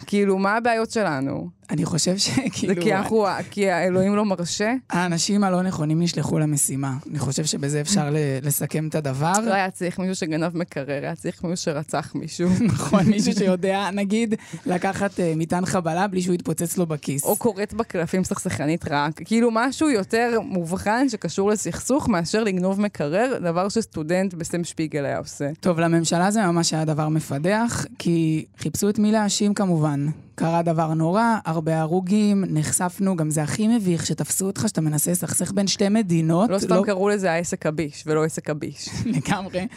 כאילו, 0.05 0.37
מה 0.37 0.55
הבעיות 0.55 0.91
שלנו? 0.91 1.49
אני 1.69 1.85
חושב 1.85 2.17
שכאילו... 2.17 2.73
זה 2.75 2.81
כי 2.81 2.93
אנחנו, 2.93 3.25
כי 3.51 3.69
האלוהים 3.69 4.15
לא 4.15 4.25
מרשה? 4.25 4.73
האנשים 4.89 5.43
הלא 5.43 5.61
נכונים 5.61 6.01
נשלחו 6.01 6.39
למשימה. 6.39 6.97
אני 7.09 7.19
חושב 7.19 7.45
שבזה 7.45 7.81
אפשר 7.81 8.09
לסכם 8.41 8.87
את 8.87 8.95
הדבר. 8.95 9.33
לא 9.45 9.53
היה 9.53 9.71
צריך 9.71 9.99
מישהו 9.99 10.15
שגנב 10.15 10.57
מקרר, 10.57 11.03
היה 11.03 11.15
צריך 11.15 11.43
מישהו 11.43 11.63
שרצח 11.65 12.15
מישהו. 12.15 12.49
נכון, 12.73 13.05
מישהו 13.05 13.33
שיודע, 13.33 13.89
נגיד, 13.93 14.35
לקחת 14.65 15.19
אה, 15.19 15.33
מטען 15.35 15.65
חבלה 15.65 16.07
בלי 16.07 16.21
שהוא 16.21 16.35
יתפוצץ 16.35 16.77
לו 16.77 16.85
בכיס. 16.85 17.23
או 17.23 17.35
קוראת 17.35 17.73
בקלפים 17.73 18.23
סכסכנית 18.23 18.85
רק. 18.91 19.21
כאילו 19.25 19.49
משהו 19.51 19.89
יותר 19.89 20.39
מובחן 20.43 21.09
שקשור 21.09 21.49
לסכסוך 21.49 22.09
מאשר 22.09 22.43
לגנוב 22.43 22.81
מקרר, 22.81 23.37
דבר 23.41 23.69
שסטודנט 23.69 24.33
בסם 24.33 24.63
שפיגל 24.63 25.05
היה 25.05 25.17
עושה. 25.17 25.49
טוב, 25.59 25.79
לממשלה 25.79 26.31
זה 26.31 26.41
ממש 26.41 26.73
היה 26.73 26.85
דבר 26.85 27.09
מפדח, 27.09 27.85
כי 27.99 28.45
חיפשו 28.57 28.89
את 28.89 28.99
מי 28.99 29.11
להאשים 29.11 29.53
כמובן. 29.53 30.07
קרה 30.35 30.61
דבר 30.61 30.93
נורא, 30.93 31.23
הרבה 31.45 31.79
הרוגים, 31.79 32.43
נחשפנו, 32.47 33.15
גם 33.15 33.29
זה 33.29 33.43
הכי 33.43 33.67
מביך 33.67 34.05
שתפסו 34.05 34.45
אותך 34.45 34.63
שאתה 34.67 34.81
מנסה 34.81 35.11
לסכסך 35.11 35.51
בין 35.51 35.67
שתי 35.67 35.89
מדינות. 35.89 36.49
לא 36.49 36.59
סתם 36.59 36.75
לא... 36.75 36.83
קראו 36.85 37.09
לזה 37.09 37.31
העסק 37.31 37.65
הביש, 37.65 38.03
ולא 38.07 38.23
עסק 38.23 38.49
הביש. 38.49 38.89
לגמרי. 39.15 39.67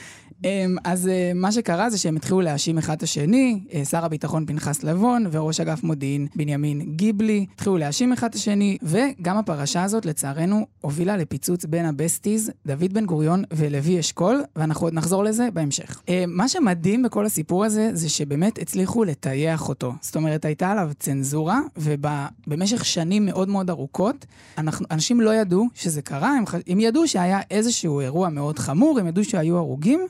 אמ, 0.45 0.77
אז 0.85 1.09
אה, 1.09 1.33
מה 1.35 1.53
שקרה 1.53 1.91
זה 1.91 1.99
שהם 1.99 2.17
התחילו 2.17 2.41
להאשים 2.41 2.79
אחד 2.79 2.97
את 2.97 3.03
השני, 3.03 3.61
אה, 3.75 3.85
שר 3.85 4.05
הביטחון 4.05 4.47
פנחס 4.47 4.83
לבון 4.83 5.27
וראש 5.31 5.61
אגף 5.61 5.83
מודיעין 5.83 6.27
בנימין 6.37 6.81
גיבלי, 6.97 7.47
התחילו 7.55 7.77
להאשים 7.77 8.13
אחד 8.13 8.29
את 8.29 8.35
השני, 8.35 8.79
וגם 8.83 9.37
הפרשה 9.37 9.83
הזאת, 9.83 10.07
לצערנו, 10.07 10.67
הובילה 10.81 11.17
לפיצוץ 11.17 11.65
בין 11.65 11.87
הבסטיז, 11.87 12.51
דוד 12.67 12.93
בן 12.93 13.07
גוריון 13.07 13.45
ולוי 13.53 14.01
אשכול, 14.01 14.43
ואנחנו 14.57 14.87
עוד 14.87 14.95
נחזור 14.95 15.25
לזה 15.25 15.49
בהמשך. 15.53 16.03
אמ, 16.09 16.15
מה 16.27 16.49
שמדהים 16.49 17.03
בכל 17.03 17.27
הסיפור 17.27 17.65
הזה, 17.65 17.91
זה 17.93 18.09
שבאמת 18.09 18.59
הצליחו 18.59 19.05
לטייח 19.05 19.69
אותו. 19.69 19.93
זאת 20.01 20.17
אומרת, 20.17 20.45
הייתה 20.45 20.71
עליו 20.71 20.91
צנזורה, 20.99 21.61
ובמשך 21.77 22.85
שנים 22.85 23.27
מאוד 23.27 23.49
מאוד 23.49 23.71
ארוכות, 23.71 24.27
אנחנו, 24.59 24.87
אנשים 24.91 25.21
לא 25.21 25.35
ידעו 25.35 25.67
שזה 25.75 26.03
קרה, 26.03 26.31
הם, 26.31 26.45
הם 26.67 26.81
ידעו 26.81 27.09
שהיה 27.09 27.41
איזשהו 27.51 28.01
אירוע 28.01 28.29
מאוד 28.29 28.59
חמור, 28.59 28.99
הם 28.99 29.07
ידעו 29.07 29.25
שהיו 29.25 29.57
הרוגים, 29.57 30.01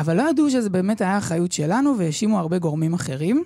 אבל 0.00 0.16
לא 0.16 0.30
ידעו 0.30 0.50
שזה 0.50 0.70
באמת 0.70 1.00
היה 1.00 1.18
אחריות 1.18 1.52
שלנו, 1.52 1.98
והאשימו 1.98 2.38
הרבה 2.38 2.58
גורמים 2.58 2.94
אחרים. 2.94 3.44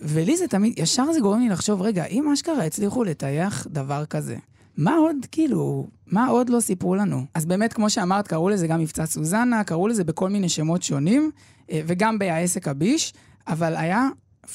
ולי 0.00 0.36
זה 0.36 0.48
תמיד, 0.48 0.78
ישר 0.78 1.12
זה 1.12 1.20
גורם 1.20 1.40
לי 1.40 1.48
לחשוב, 1.48 1.82
רגע, 1.82 2.04
אם 2.04 2.32
אשכרה 2.32 2.64
הצליחו 2.64 3.04
לטייח 3.04 3.66
דבר 3.70 4.04
כזה, 4.04 4.36
מה 4.76 4.94
עוד, 4.94 5.16
כאילו, 5.32 5.86
מה 6.06 6.26
עוד 6.26 6.48
לא 6.48 6.60
סיפרו 6.60 6.94
לנו? 6.94 7.24
אז 7.34 7.46
באמת, 7.46 7.72
כמו 7.72 7.90
שאמרת, 7.90 8.28
קראו 8.28 8.48
לזה 8.48 8.66
גם 8.66 8.80
מבצע 8.80 9.06
סוזנה, 9.06 9.64
קראו 9.64 9.88
לזה 9.88 10.04
בכל 10.04 10.30
מיני 10.30 10.48
שמות 10.48 10.82
שונים, 10.82 11.30
אה, 11.70 11.80
וגם 11.86 12.18
בעסק 12.18 12.68
הביש, 12.68 13.12
אבל 13.48 13.76
היה 13.76 14.08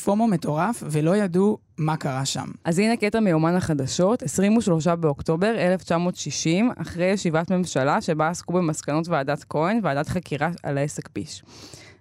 פומו 0.03 0.27
מטורף, 0.27 0.83
ולא 0.85 1.15
ידעו 1.15 1.57
מה 1.77 1.97
קרה 1.97 2.25
שם. 2.25 2.45
אז 2.63 2.79
הנה 2.79 2.97
קטע 2.97 3.19
מיומן 3.19 3.55
החדשות, 3.55 4.23
23 4.23 4.87
באוקטובר 4.87 5.53
1960, 5.57 6.71
אחרי 6.77 7.05
ישיבת 7.05 7.51
ממשלה 7.51 8.01
שבה 8.01 8.27
עסקו 8.27 8.53
במסקנות 8.53 9.07
ועדת 9.07 9.45
כהן, 9.49 9.79
ועדת 9.83 10.07
חקירה 10.07 10.49
על 10.63 10.77
העסק 10.77 11.09
ביש. 11.15 11.43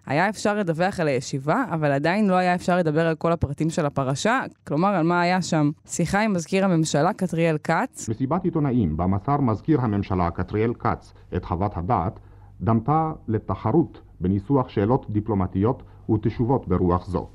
היה 0.07 0.29
אפשר 0.29 0.55
לדווח 0.55 1.01
על 1.01 1.09
הישיבה, 1.09 1.65
אבל 1.71 1.93
עדיין 1.93 2.29
לא 2.29 2.35
היה 2.35 2.55
אפשר 2.55 2.77
לדבר 2.77 3.07
על 3.07 3.15
כל 3.15 3.33
הפרטים 3.33 3.71
של 3.71 3.87
הפרשה, 3.87 4.41
כלומר 4.67 4.89
על 4.89 5.03
מה 5.03 5.21
היה 5.21 5.43
שם. 5.43 5.71
שיחה 5.87 6.21
עם 6.21 6.33
מזכיר 6.33 6.65
הממשלה 6.65 7.13
קטריאל 7.13 7.57
כץ. 7.59 8.09
מסיבת 8.09 8.45
עיתונאים, 8.45 8.97
בה 8.97 9.07
מסר 9.07 9.37
מזכיר 9.41 9.81
הממשלה 9.81 10.31
קטריאל 10.31 10.75
כץ 10.75 11.13
את 11.37 11.45
חוות 11.45 11.77
הדעת, 11.77 12.21
דמתה 12.61 13.13
לתחרות 13.29 14.01
בניסוח 14.21 14.69
שאלות 14.69 15.07
דיפלומטיות 15.11 15.83
ותשובות 16.11 16.69
ברוח 16.69 17.07
זו. 17.07 17.29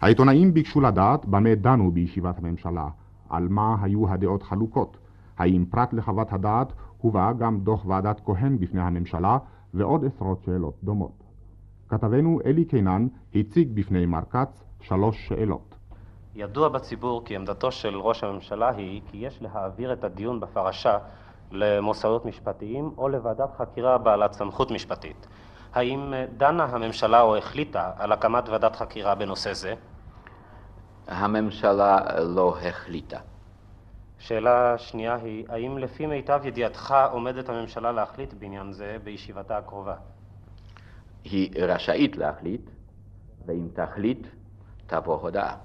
העיתונאים 0.00 0.54
ביקשו 0.54 0.80
לדעת 0.80 1.26
במה 1.26 1.54
דנו 1.54 1.90
בישיבת 1.90 2.38
הממשלה, 2.38 2.88
על 3.28 3.48
מה 3.48 3.76
היו 3.82 4.08
הדעות 4.08 4.42
חלוקות, 4.42 4.96
האם 5.38 5.64
פרט 5.70 5.92
לחוות 5.92 6.32
הדעת 6.32 6.72
הובא 6.98 7.32
גם 7.32 7.60
דוח 7.60 7.86
ועדת 7.86 8.20
כהן 8.24 8.58
בפני 8.58 8.80
הממשלה 8.80 9.38
ועוד 9.74 10.04
עשרות 10.04 10.42
שאלות 10.44 10.74
דומות. 10.84 11.24
כתבנו 11.88 12.40
אלי 12.46 12.64
קינן 12.64 13.06
הציג 13.34 13.68
בפני 13.74 14.06
מר 14.06 14.22
כץ 14.30 14.64
שלוש 14.80 15.28
שאלות. 15.28 15.74
ידוע 16.34 16.68
בציבור 16.68 17.24
כי 17.24 17.36
עמדתו 17.36 17.72
של 17.72 17.96
ראש 17.96 18.24
הממשלה 18.24 18.70
היא 18.70 19.00
כי 19.10 19.16
יש 19.16 19.42
להעביר 19.42 19.92
את 19.92 20.04
הדיון 20.04 20.40
בפרשה 20.40 20.98
למוסדות 21.50 22.26
משפטיים 22.26 22.90
או 22.98 23.08
לוועדת 23.08 23.50
חקירה 23.58 23.98
בעלת 23.98 24.32
סמכות 24.32 24.70
משפטית. 24.70 25.26
האם 25.74 26.14
דנה 26.36 26.64
הממשלה 26.64 27.20
או 27.20 27.36
החליטה 27.36 27.90
על 27.98 28.12
הקמת 28.12 28.48
ועדת 28.48 28.76
חקירה 28.76 29.14
בנושא 29.14 29.52
זה? 29.52 29.74
הממשלה 31.08 31.98
לא 32.20 32.58
החליטה. 32.58 33.18
שאלה 34.18 34.78
שנייה 34.78 35.14
היא, 35.14 35.44
האם 35.48 35.78
לפי 35.78 36.06
מיטב 36.06 36.40
ידיעתך 36.44 36.94
עומדת 37.10 37.48
הממשלה 37.48 37.92
להחליט 37.92 38.34
בעניין 38.34 38.72
זה 38.72 38.96
בישיבתה 39.04 39.58
הקרובה? 39.58 39.94
היא 41.24 41.50
רשאית 41.64 42.16
להחליט, 42.16 42.70
ואם 43.46 43.68
תחליט, 43.72 44.26
תבוא 44.86 45.20
הודעה. 45.20 45.56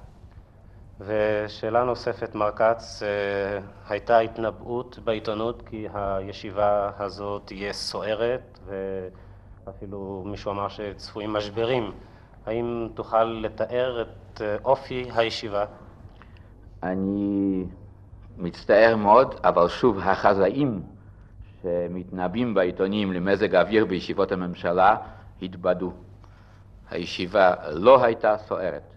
ושאלה 0.99 1.83
נוספת, 1.83 2.35
מר 2.35 2.51
כץ, 2.51 3.03
אה, 3.03 3.59
הייתה 3.89 4.19
התנבאות 4.19 4.99
בעיתונות 5.03 5.63
כי 5.65 5.87
הישיבה 5.93 6.91
הזאת 6.99 7.41
תהיה 7.45 7.73
סוערת, 7.73 8.59
ואפילו 9.69 10.23
מישהו 10.25 10.51
אמר 10.51 10.67
שצפויים 10.69 11.33
משברים. 11.33 11.91
האם 12.45 12.88
תוכל 12.93 13.23
לתאר 13.23 14.01
את 14.01 14.41
אה, 14.41 14.55
אופי 14.65 15.05
הישיבה? 15.15 15.65
אני 16.83 17.65
מצטער 18.38 18.95
מאוד, 18.95 19.35
אבל 19.43 19.67
שוב, 19.67 19.99
החזאים 19.99 20.81
שמתנבאים 21.61 22.53
בעיתונים 22.53 23.13
למזג 23.13 23.55
האוויר 23.55 23.85
בישיבות 23.85 24.31
הממשלה 24.31 24.95
התבדו. 25.41 25.93
הישיבה 26.91 27.53
לא 27.71 28.03
הייתה 28.03 28.38
סוערת. 28.38 28.93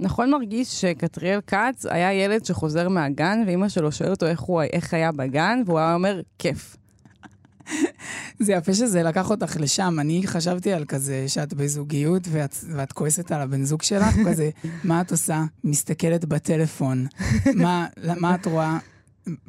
נכון 0.00 0.30
מרגיש 0.30 0.80
שקטריאל 0.80 1.40
כץ 1.40 1.86
היה 1.86 2.12
ילד 2.12 2.44
שחוזר 2.44 2.88
מהגן, 2.88 3.42
ואימא 3.46 3.68
שלו 3.68 3.92
שואלת 3.92 4.10
אותו 4.10 4.26
איך, 4.26 4.40
הוא, 4.40 4.62
איך 4.62 4.94
היה 4.94 5.12
בגן, 5.12 5.62
והוא 5.66 5.78
היה 5.78 5.94
אומר, 5.94 6.20
כיף. 6.38 6.76
זה 8.42 8.52
יפה 8.52 8.74
שזה 8.74 9.02
לקח 9.02 9.30
אותך 9.30 9.56
לשם. 9.60 9.96
אני 10.00 10.22
חשבתי 10.26 10.72
על 10.72 10.84
כזה 10.84 11.24
שאת 11.28 11.54
בזוגיות 11.54 12.22
ואת, 12.30 12.56
ואת 12.68 12.92
כועסת 12.92 13.32
על 13.32 13.40
הבן 13.40 13.64
זוג 13.64 13.82
שלך, 13.82 14.14
כזה, 14.26 14.50
מה 14.84 15.00
את 15.00 15.10
עושה? 15.10 15.44
מסתכלת 15.64 16.24
בטלפון. 16.24 17.06
מה, 17.54 17.86
מה 18.20 18.34
את 18.34 18.46
רואה? 18.46 18.78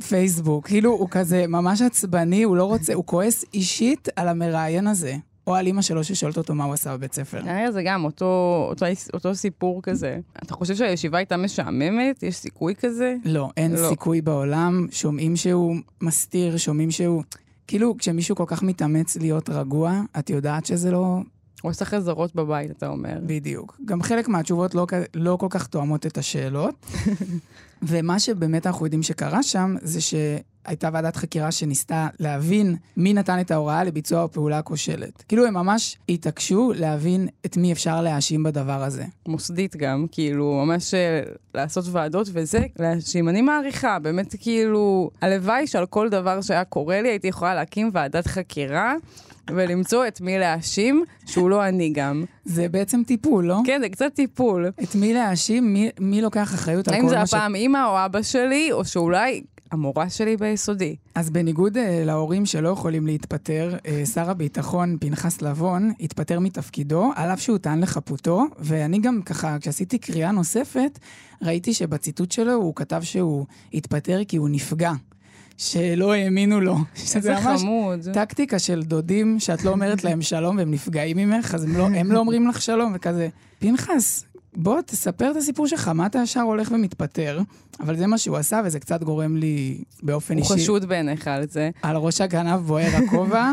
פייסבוק. 0.08 0.68
כאילו, 0.68 0.92
הוא 0.92 1.08
כזה 1.12 1.48
ממש 1.48 1.82
עצבני, 1.82 2.44
הוא 2.44 2.58
לא 2.58 2.64
רוצה, 2.66 2.94
הוא 2.94 3.06
כועס 3.06 3.46
אישית 3.54 4.08
על 4.16 4.28
המראיין 4.28 4.88
הזה. 4.88 5.16
או 5.48 5.56
על 5.56 5.68
אימא 5.68 5.82
שלו 5.82 6.04
ששואלת 6.04 6.38
אותו 6.38 6.56
מה 6.56 6.64
הוא 6.64 6.74
עשה 6.74 6.98
בבית 6.98 7.14
ספר. 7.14 7.42
כנראה 7.42 7.72
זה 7.72 7.84
גם 7.86 8.06
אותו, 8.06 8.66
אותו, 8.70 8.86
אותו 9.14 9.36
סיפור 9.36 9.82
כזה. 9.82 10.20
אתה 10.44 10.54
חושב 10.54 10.76
שהישיבה 10.76 11.18
הייתה 11.18 11.38
משעממת? 11.38 12.24
יש 12.24 12.36
סיכוי 12.36 12.76
כזה? 12.76 13.16
לא, 13.26 13.50
אין 13.58 13.72
לא. 13.72 13.90
סיכוי 13.90 14.22
בעולם. 14.22 14.88
שומעים 14.92 15.36
שהוא 15.36 15.76
מסתיר, 16.02 16.58
שומעים 16.58 16.92
שהוא... 16.92 17.24
כאילו, 17.74 17.98
כשמישהו 17.98 18.36
כל 18.36 18.44
כך 18.48 18.64
מתאמץ 18.64 19.18
להיות 19.18 19.50
רגוע, 19.50 20.02
את 20.20 20.30
יודעת 20.30 20.66
שזה 20.66 20.92
לא... 20.92 21.20
הוא 21.62 21.72
עושה 21.72 21.86
חזרות 21.86 22.36
בבית, 22.36 22.72
אתה 22.72 22.88
אומר. 22.88 23.20
בדיוק. 23.26 23.78
גם 23.86 24.02
חלק 24.02 24.28
מהתשובות 24.28 24.76
לא, 24.76 24.88
לא 25.14 25.38
כל 25.40 25.48
כך 25.50 25.68
תואמות 25.68 26.06
את 26.06 26.18
השאלות. 26.18 26.86
ומה 27.84 28.20
שבאמת 28.20 28.68
אנחנו 28.68 28.86
יודעים 28.86 29.04
שקרה 29.04 29.44
שם, 29.44 29.76
זה 29.82 30.02
שהייתה 30.66 30.90
ועדת 30.94 31.16
חקירה 31.16 31.52
שניסתה 31.52 32.08
להבין 32.20 32.76
מי 32.98 33.14
נתן 33.14 33.40
את 33.40 33.52
ההוראה 33.52 33.84
לביצוע 33.84 34.24
הפעולה 34.24 34.58
הכושלת. 34.58 35.24
כאילו, 35.28 35.46
הם 35.46 35.54
ממש 35.54 35.98
התעקשו 36.10 36.74
להבין 36.76 37.28
את 37.46 37.58
מי 37.58 37.72
אפשר 37.72 38.02
להאשים 38.02 38.44
בדבר 38.44 38.84
הזה. 38.84 39.06
מוסדית 39.28 39.76
גם, 39.76 40.06
כאילו, 40.12 40.64
ממש 40.66 40.94
אה, 40.94 41.22
לעשות 41.56 41.86
ועדות 41.92 42.28
וזה, 42.34 42.60
להאשים. 42.80 43.30
אני 43.30 43.42
מעריכה, 43.42 44.00
באמת, 44.00 44.36
כאילו, 44.40 45.10
הלוואי 45.22 45.68
שעל 45.68 45.86
כל 45.86 46.10
דבר 46.10 46.42
שהיה 46.42 46.64
קורה 46.64 47.02
לי, 47.02 47.10
הייתי 47.10 47.28
יכולה 47.28 47.56
להקים 47.56 47.90
ועדת 47.94 48.28
חקירה. 48.28 48.96
ולמצוא 49.52 50.08
את 50.08 50.22
מי 50.22 50.40
להאשים, 50.40 51.04
שהוא 51.26 51.50
לא 51.50 51.68
אני 51.68 51.90
גם. 51.90 52.24
זה 52.46 52.70
בעצם 52.70 53.02
טיפול, 53.08 53.46
לא? 53.46 53.58
כן, 53.66 53.80
זה 53.82 53.90
קצת 53.90 54.14
טיפול. 54.14 54.68
את 54.84 54.96
מי 54.96 55.14
להאשים, 55.14 55.74
מי, 55.74 55.90
מי 56.00 56.22
לוקח 56.22 56.54
אחריות 56.54 56.88
על 56.88 56.96
כל 56.96 57.02
מה 57.02 57.10
ש... 57.10 57.14
האם 57.14 57.26
זה 57.28 57.38
הפעם 57.38 57.56
אימא 57.56 57.86
או 57.86 58.06
אבא 58.06 58.22
שלי, 58.22 58.72
או 58.72 58.86
שאולי 58.86 59.44
המורה 59.74 60.10
שלי 60.10 60.38
ביסודי. 60.38 60.96
אז 61.16 61.30
בניגוד 61.30 61.78
uh, 61.78 61.80
להורים 62.06 62.46
שלא 62.46 62.70
יכולים 62.70 63.06
להתפטר, 63.06 63.78
uh, 63.78 64.06
שר 64.14 64.30
הביטחון 64.30 64.98
פנחס 65.00 65.42
לבון 65.42 65.92
התפטר 66.00 66.40
מתפקידו, 66.40 67.12
על 67.16 67.34
אף 67.34 67.42
שהוא 67.42 67.58
טען 67.58 67.82
לחפותו, 67.82 68.44
ואני 68.60 69.00
גם 69.00 69.22
ככה, 69.22 69.58
כשעשיתי 69.60 69.98
קריאה 69.98 70.32
נוספת, 70.32 71.00
ראיתי 71.42 71.74
שבציטוט 71.74 72.32
שלו 72.32 72.54
הוא 72.54 72.76
כתב 72.76 73.02
שהוא 73.04 73.46
התפטר 73.74 74.22
כי 74.28 74.38
הוא 74.38 74.50
נפגע. 74.50 74.92
שלא 75.58 76.14
האמינו 76.14 76.62
לו. 76.62 76.78
איזה 77.16 77.36
חמוד. 77.38 78.00
טקטיקה 78.14 78.60
של 78.60 78.84
דודים 78.84 79.40
שאת 79.40 79.64
לא 79.64 79.72
אומרת 79.72 80.04
להם 80.04 80.22
שלום 80.22 80.58
והם 80.58 80.72
נפגעים 80.72 81.18
ממך, 81.18 81.56
אז 81.56 81.64
הם 81.64 81.78
לא, 81.78 81.86
הם 81.86 82.12
לא 82.12 82.20
אומרים 82.20 82.48
לך 82.48 82.62
שלום, 82.62 82.92
וכזה, 82.96 83.28
פנחס, 83.60 84.26
בוא 84.56 84.82
תספר 84.82 85.32
את 85.32 85.36
הסיפור 85.36 85.68
שלך, 85.68 85.88
מה 85.88 86.06
אתה 86.06 86.20
ישר 86.24 86.42
הולך 86.42 86.72
ומתפטר? 86.72 87.42
אבל 87.80 87.96
זה 87.96 88.08
מה 88.08 88.18
שהוא 88.18 88.38
עשה, 88.38 88.62
וזה 88.66 88.80
קצת 88.80 89.04
גורם 89.04 89.38
לי 89.38 89.84
באופן 90.04 90.34
הוא 90.34 90.42
אישי... 90.42 90.54
הוא 90.54 90.60
חשוד 90.60 90.86
בעיניך 90.86 91.28
על 91.28 91.48
זה. 91.50 91.70
על 91.82 91.96
ראש 91.96 92.22
הגנב 92.22 92.60
בוער 92.60 92.96
הכובע. 92.96 93.52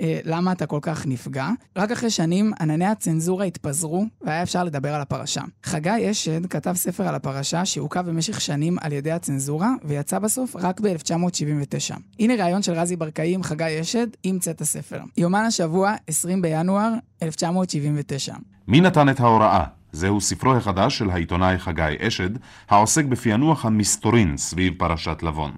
אה, 0.00 0.20
למה 0.24 0.52
אתה 0.52 0.66
כל 0.66 0.78
כך 0.82 1.06
נפגע. 1.06 1.48
רק 1.76 1.90
אחרי 1.90 2.10
שנים 2.10 2.52
ענני 2.60 2.86
הצנזורה 2.86 3.44
התפזרו 3.44 4.04
והיה 4.22 4.42
אפשר 4.42 4.64
לדבר 4.64 4.94
על 4.94 5.00
הפרשה. 5.00 5.40
חגי 5.64 6.10
אשד 6.10 6.46
כתב 6.46 6.72
ספר 6.74 7.08
על 7.08 7.14
הפרשה 7.14 7.64
שעוכב 7.64 8.08
במשך 8.08 8.40
שנים 8.40 8.76
על 8.80 8.92
ידי 8.92 9.10
הצנזורה 9.10 9.74
ויצא 9.84 10.18
בסוף 10.18 10.56
רק 10.56 10.80
ב-1979. 10.80 11.96
הנה 12.18 12.44
ראיון 12.44 12.62
של 12.62 12.72
רזי 12.72 12.96
ברקאי 12.96 13.34
עם 13.34 13.42
חגי 13.42 13.80
אשד 13.80 14.06
עם 14.22 14.38
צאת 14.38 14.60
הספר. 14.60 15.00
יומן 15.16 15.44
השבוע, 15.44 15.94
20 16.06 16.42
בינואר 16.42 16.92
1979. 17.22 18.34
מי 18.68 18.80
נתן 18.80 19.08
את 19.08 19.20
ההוראה? 19.20 19.64
זהו 19.92 20.20
ספרו 20.20 20.54
החדש 20.54 20.98
של 20.98 21.10
העיתונאי 21.10 21.58
חגי 21.58 21.96
אשד, 22.00 22.30
העוסק 22.70 23.04
בפענוח 23.04 23.64
המסתורין 23.64 24.36
סביב 24.36 24.74
פרשת 24.78 25.22
לבון. 25.22 25.52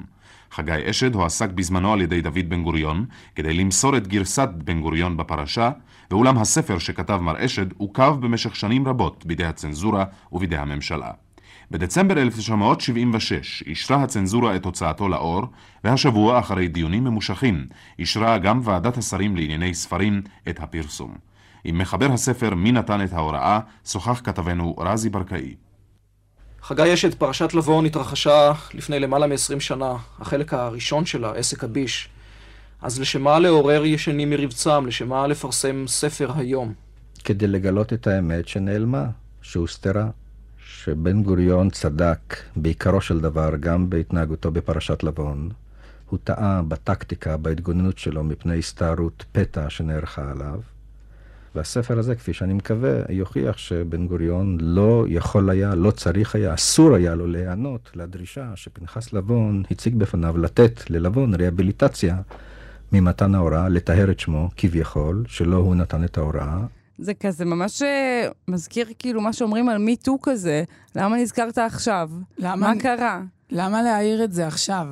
חגי 0.50 0.90
אשד 0.90 1.14
הועסק 1.14 1.50
בזמנו 1.50 1.92
על 1.92 2.00
ידי 2.00 2.20
דוד 2.20 2.48
בן 2.48 2.62
גוריון 2.62 3.04
כדי 3.34 3.54
למסור 3.54 3.96
את 3.96 4.06
גרסת 4.06 4.48
בן 4.54 4.80
גוריון 4.80 5.16
בפרשה, 5.16 5.70
ואולם 6.10 6.38
הספר 6.38 6.78
שכתב 6.78 7.18
מר 7.22 7.44
אשד 7.44 7.72
עוכב 7.76 8.16
במשך 8.20 8.56
שנים 8.56 8.88
רבות 8.88 9.26
בידי 9.26 9.44
הצנזורה 9.44 10.04
ובידי 10.32 10.56
הממשלה. 10.56 11.10
בדצמבר 11.70 12.22
1976 12.22 13.62
אישרה 13.66 14.02
הצנזורה 14.02 14.56
את 14.56 14.64
הוצאתו 14.64 15.08
לאור, 15.08 15.42
והשבוע, 15.84 16.38
אחרי 16.38 16.68
דיונים 16.68 17.04
ממושכים, 17.04 17.66
אישרה 17.98 18.38
גם 18.38 18.60
ועדת 18.64 18.98
השרים 18.98 19.36
לענייני 19.36 19.74
ספרים 19.74 20.22
את 20.48 20.60
הפרסום. 20.60 21.14
עם 21.64 21.78
מחבר 21.78 22.12
הספר 22.12 22.54
"מי 22.54 22.73
נתן 22.73 23.04
את 23.04 23.12
ההוראה" 23.12 23.61
שוחח 23.85 24.21
כתבנו 24.25 24.75
רזי 24.78 25.11
ברקאי. 25.11 25.54
חגי 26.62 26.94
אשת, 26.94 27.14
פרשת 27.14 27.54
לבון 27.54 27.87
התרחשה 27.87 28.52
לפני 28.75 29.00
למעלה 29.00 29.26
מ-20 29.26 29.61
שנה, 29.61 29.97
החלק 30.21 30.54
הראשון 30.54 31.06
שלה, 31.06 31.33
עסק 31.33 31.64
הביש. 31.64 32.09
אז 32.83 33.00
לשמה 33.00 33.38
לעורר 33.38 33.85
ישנים 33.85 34.30
מרבצם, 34.30 34.87
לשמה 34.87 35.26
לפרסם 35.26 35.85
ספר 35.87 36.30
היום? 36.37 36.73
כדי 37.25 37.47
לגלות 37.47 37.92
את 37.92 38.06
האמת 38.06 38.49
שנעלמה, 38.49 39.06
שהוסתרה. 39.42 40.06
שבן 40.66 41.23
גוריון 41.23 41.71
צדק 41.71 42.37
בעיקרו 42.56 43.00
של 43.00 43.21
דבר 43.21 43.50
גם 43.61 43.90
בהתנהגותו 43.90 44.50
בפרשת 44.50 45.02
לבון. 45.02 45.50
הוא 46.06 46.18
טעה 46.25 46.62
בטקטיקה, 46.68 47.37
בהתגוננות 47.37 47.99
שלו 47.99 48.25
מפני 48.25 48.59
הסתערות 48.59 49.25
פתע 49.33 49.71
שנערכה 49.71 50.30
עליו. 50.30 50.61
והספר 51.54 51.99
הזה, 51.99 52.14
כפי 52.14 52.32
שאני 52.32 52.54
מקווה, 52.54 52.90
יוכיח 53.08 53.58
שבן 53.58 54.06
גוריון 54.06 54.58
לא 54.61 55.04
יכול 55.08 55.50
היה, 55.50 55.75
לא 55.75 55.90
צריך 55.90 56.34
היה, 56.34 56.54
אסור 56.54 56.94
היה 56.94 57.14
לו 57.14 57.26
להיענות 57.26 57.90
לדרישה 57.94 58.52
שפנחס 58.54 59.12
לבון 59.12 59.62
הציג 59.70 59.94
בפניו 59.94 60.38
לתת 60.38 60.90
ללבון 60.90 61.34
ריאביליטציה 61.34 62.16
ממתן 62.92 63.34
ההוראה, 63.34 63.68
לטהר 63.68 64.11
את 64.11 64.20
שמו, 64.20 64.49
כביכול, 64.56 65.25
שלא 65.28 65.56
הוא 65.56 65.75
נתן 65.75 66.04
את 66.04 66.18
ההוראה. 66.18 66.58
זה 66.99 67.14
כזה 67.14 67.44
ממש 67.44 67.82
אה, 67.82 68.28
מזכיר 68.49 68.87
כאילו 68.99 69.20
מה 69.20 69.32
שאומרים 69.32 69.68
על 69.68 69.78
מיטו 69.78 70.18
כזה. 70.23 70.64
למה 70.96 71.16
נזכרת 71.16 71.58
עכשיו? 71.58 72.11
למה... 72.38 72.56
מה 72.56 72.80
קרה? 72.80 73.23
למה 73.50 73.82
להעיר 73.82 74.25
את 74.25 74.32
זה 74.32 74.46
עכשיו? 74.46 74.87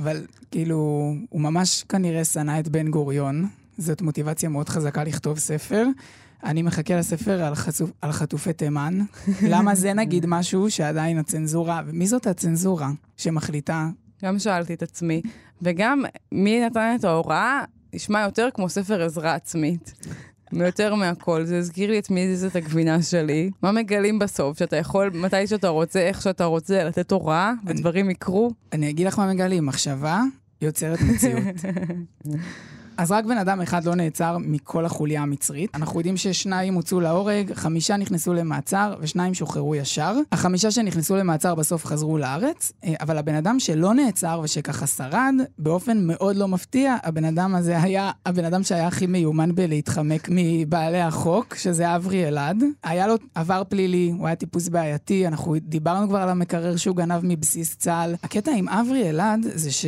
אבל 0.00 0.26
כאילו, 0.50 1.12
הוא 1.28 1.40
ממש 1.40 1.84
כנראה 1.88 2.24
שנא 2.24 2.60
את 2.60 2.68
בן 2.68 2.90
גוריון. 2.90 3.48
זאת 3.78 4.02
מוטיבציה 4.02 4.48
מאוד 4.48 4.68
חזקה 4.68 5.04
לכתוב 5.04 5.38
ספר. 5.38 5.84
אני 6.44 6.62
מחכה 6.62 6.96
לספר 6.96 7.42
על, 7.42 7.54
חצוף, 7.54 7.90
על 8.02 8.12
חטופי 8.12 8.52
תימן. 8.52 8.98
למה 9.52 9.74
זה 9.74 9.92
נגיד 9.92 10.26
משהו 10.28 10.70
שעדיין 10.70 11.18
הצנזורה, 11.18 11.82
ומי 11.86 12.06
זאת 12.06 12.26
הצנזורה 12.26 12.90
שמחליטה? 13.16 13.88
גם 14.24 14.38
שאלתי 14.38 14.74
את 14.74 14.82
עצמי. 14.82 15.22
וגם, 15.62 16.04
מי 16.32 16.60
נתן 16.66 16.96
את 16.98 17.04
ההוראה? 17.04 17.64
נשמע 17.92 18.20
יותר 18.20 18.48
כמו 18.54 18.68
ספר 18.68 19.02
עזרה 19.02 19.34
עצמית. 19.34 19.94
יותר 20.52 20.94
מהכל, 20.94 21.44
זה 21.44 21.58
הזכיר 21.58 21.90
לי 21.90 21.98
את 21.98 22.10
מי 22.10 22.36
זאת 22.36 22.56
הגבינה 22.56 23.02
שלי. 23.02 23.50
מה 23.62 23.72
מגלים 23.72 24.18
בסוף? 24.18 24.58
שאתה 24.58 24.76
יכול, 24.76 25.10
מתי 25.14 25.46
שאתה 25.46 25.68
רוצה, 25.68 26.00
איך 26.00 26.22
שאתה 26.22 26.44
רוצה, 26.44 26.84
לתת 26.84 27.10
הוראה, 27.10 27.52
ודברים 27.66 28.10
יקרו? 28.10 28.50
אני 28.72 28.90
אגיד 28.90 29.06
לך 29.06 29.18
מה 29.18 29.32
מגלים, 29.32 29.66
מחשבה 29.66 30.22
יוצרת 30.62 30.98
מציאות. 31.00 31.42
אז 32.98 33.12
רק 33.12 33.24
בן 33.24 33.38
אדם 33.38 33.60
אחד 33.60 33.84
לא 33.84 33.94
נעצר 33.94 34.36
מכל 34.40 34.84
החוליה 34.84 35.22
המצרית. 35.22 35.70
אנחנו 35.74 36.00
יודעים 36.00 36.16
ששניים 36.16 36.74
הוצאו 36.74 37.00
להורג, 37.00 37.52
חמישה 37.54 37.96
נכנסו 37.96 38.34
למעצר 38.34 38.94
ושניים 39.00 39.34
שוחררו 39.34 39.74
ישר. 39.74 40.16
החמישה 40.32 40.70
שנכנסו 40.70 41.16
למעצר 41.16 41.54
בסוף 41.54 41.84
חזרו 41.84 42.18
לארץ, 42.18 42.72
אה, 42.84 42.94
אבל 43.00 43.18
הבן 43.18 43.34
אדם 43.34 43.60
שלא 43.60 43.94
נעצר 43.94 44.40
ושככה 44.44 44.86
שרד, 44.86 45.34
באופן 45.58 45.98
מאוד 46.06 46.36
לא 46.36 46.48
מפתיע, 46.48 46.96
הבן 47.02 47.24
אדם 47.24 47.54
הזה 47.54 47.82
היה 47.82 48.10
הבן 48.26 48.44
אדם 48.44 48.62
שהיה 48.62 48.86
הכי 48.86 49.06
מיומן 49.06 49.54
בלהתחמק 49.54 50.28
מבעלי 50.30 51.00
החוק, 51.00 51.54
שזה 51.54 51.96
אברי 51.96 52.28
אלעד. 52.28 52.62
היה 52.82 53.06
לו 53.06 53.14
עבר 53.34 53.62
פלילי, 53.68 54.12
הוא 54.18 54.26
היה 54.26 54.36
טיפוס 54.36 54.68
בעייתי, 54.68 55.26
אנחנו 55.26 55.54
דיברנו 55.60 56.08
כבר 56.08 56.18
על 56.18 56.28
המקרר 56.28 56.76
שהוא 56.76 56.96
גנב 56.96 57.20
מבסיס 57.22 57.76
צה"ל. 57.76 58.14
הקטע 58.22 58.50
עם 58.56 58.68
אברי 58.68 59.08
אלעד 59.08 59.40
זה 59.54 59.72
ש... 59.72 59.86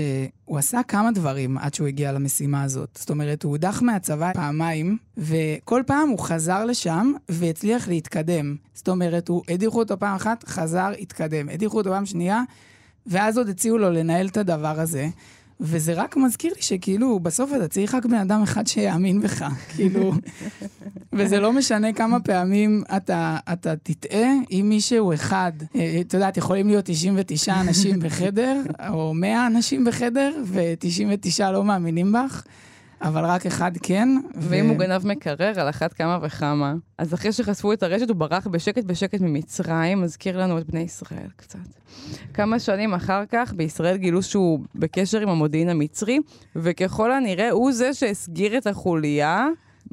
הוא 0.50 0.58
עשה 0.58 0.80
כמה 0.88 1.12
דברים 1.12 1.58
עד 1.58 1.74
שהוא 1.74 1.88
הגיע 1.88 2.12
למשימה 2.12 2.62
הזאת. 2.62 2.98
זאת 3.00 3.10
אומרת, 3.10 3.42
הוא 3.42 3.50
הודח 3.50 3.82
מהצבא 3.82 4.32
פעמיים, 4.32 4.98
וכל 5.16 5.82
פעם 5.86 6.08
הוא 6.08 6.18
חזר 6.18 6.64
לשם 6.64 7.12
והצליח 7.28 7.88
להתקדם. 7.88 8.56
זאת 8.74 8.88
אומרת, 8.88 9.28
הוא 9.28 9.42
הדיחו 9.48 9.78
אותו 9.78 9.98
פעם 9.98 10.16
אחת, 10.16 10.44
חזר, 10.48 10.92
התקדם. 11.00 11.48
הדיחו 11.48 11.78
אותו 11.78 11.90
פעם 11.90 12.06
שנייה, 12.06 12.42
ואז 13.06 13.38
עוד 13.38 13.48
הציעו 13.48 13.78
לו 13.78 13.90
לנהל 13.90 14.26
את 14.26 14.36
הדבר 14.36 14.80
הזה. 14.80 15.08
וזה 15.60 15.92
רק 15.94 16.16
מזכיר 16.16 16.52
לי 16.56 16.62
שכאילו, 16.62 17.20
בסוף 17.20 17.50
אתה 17.56 17.68
צריך 17.68 17.94
רק 17.94 18.06
בן 18.06 18.14
אדם 18.14 18.42
אחד 18.42 18.66
שיאמין 18.66 19.20
בך, 19.20 19.44
כאילו, 19.76 20.12
וזה 21.12 21.40
לא 21.40 21.52
משנה 21.52 21.92
כמה 21.92 22.20
פעמים 22.20 22.82
אתה, 22.96 23.36
אתה 23.52 23.76
תטעה, 23.76 24.30
אם 24.50 24.66
מישהו 24.68 25.14
אחד, 25.14 25.52
אה, 25.76 25.98
את 26.00 26.14
יודעת, 26.14 26.36
יכולים 26.36 26.68
להיות 26.68 26.84
99 26.84 27.54
אנשים 27.60 28.00
בחדר, 28.00 28.62
או 28.88 29.14
100 29.14 29.46
אנשים 29.46 29.84
בחדר, 29.84 30.32
ו-99 30.44 31.50
לא 31.50 31.64
מאמינים 31.64 32.12
בך. 32.12 32.44
אבל 33.02 33.24
רק 33.24 33.46
אחד 33.46 33.72
כן. 33.82 34.08
ואם 34.34 34.66
ו... 34.66 34.68
הוא 34.68 34.78
גנב 34.78 35.06
מקרר, 35.06 35.60
על 35.60 35.68
אחת 35.68 35.92
כמה 35.92 36.18
וכמה. 36.22 36.74
אז 36.98 37.14
אחרי 37.14 37.32
שחשפו 37.32 37.72
את 37.72 37.82
הרשת, 37.82 38.08
הוא 38.08 38.16
ברח 38.16 38.46
בשקט 38.46 38.84
בשקט 38.84 39.20
ממצרים, 39.20 40.00
מזכיר 40.00 40.40
לנו 40.40 40.58
את 40.58 40.66
בני 40.70 40.80
ישראל 40.80 41.28
קצת. 41.36 41.58
כמה 42.34 42.58
שנים 42.58 42.94
אחר 42.94 43.24
כך, 43.26 43.52
בישראל 43.56 43.96
גילו 43.96 44.22
שהוא 44.22 44.60
בקשר 44.74 45.20
עם 45.20 45.28
המודיעין 45.28 45.68
המצרי, 45.68 46.18
וככל 46.56 47.12
הנראה 47.12 47.50
הוא 47.50 47.72
זה 47.72 47.94
שהסגיר 47.94 48.58
את 48.58 48.66
החוליה. 48.66 49.46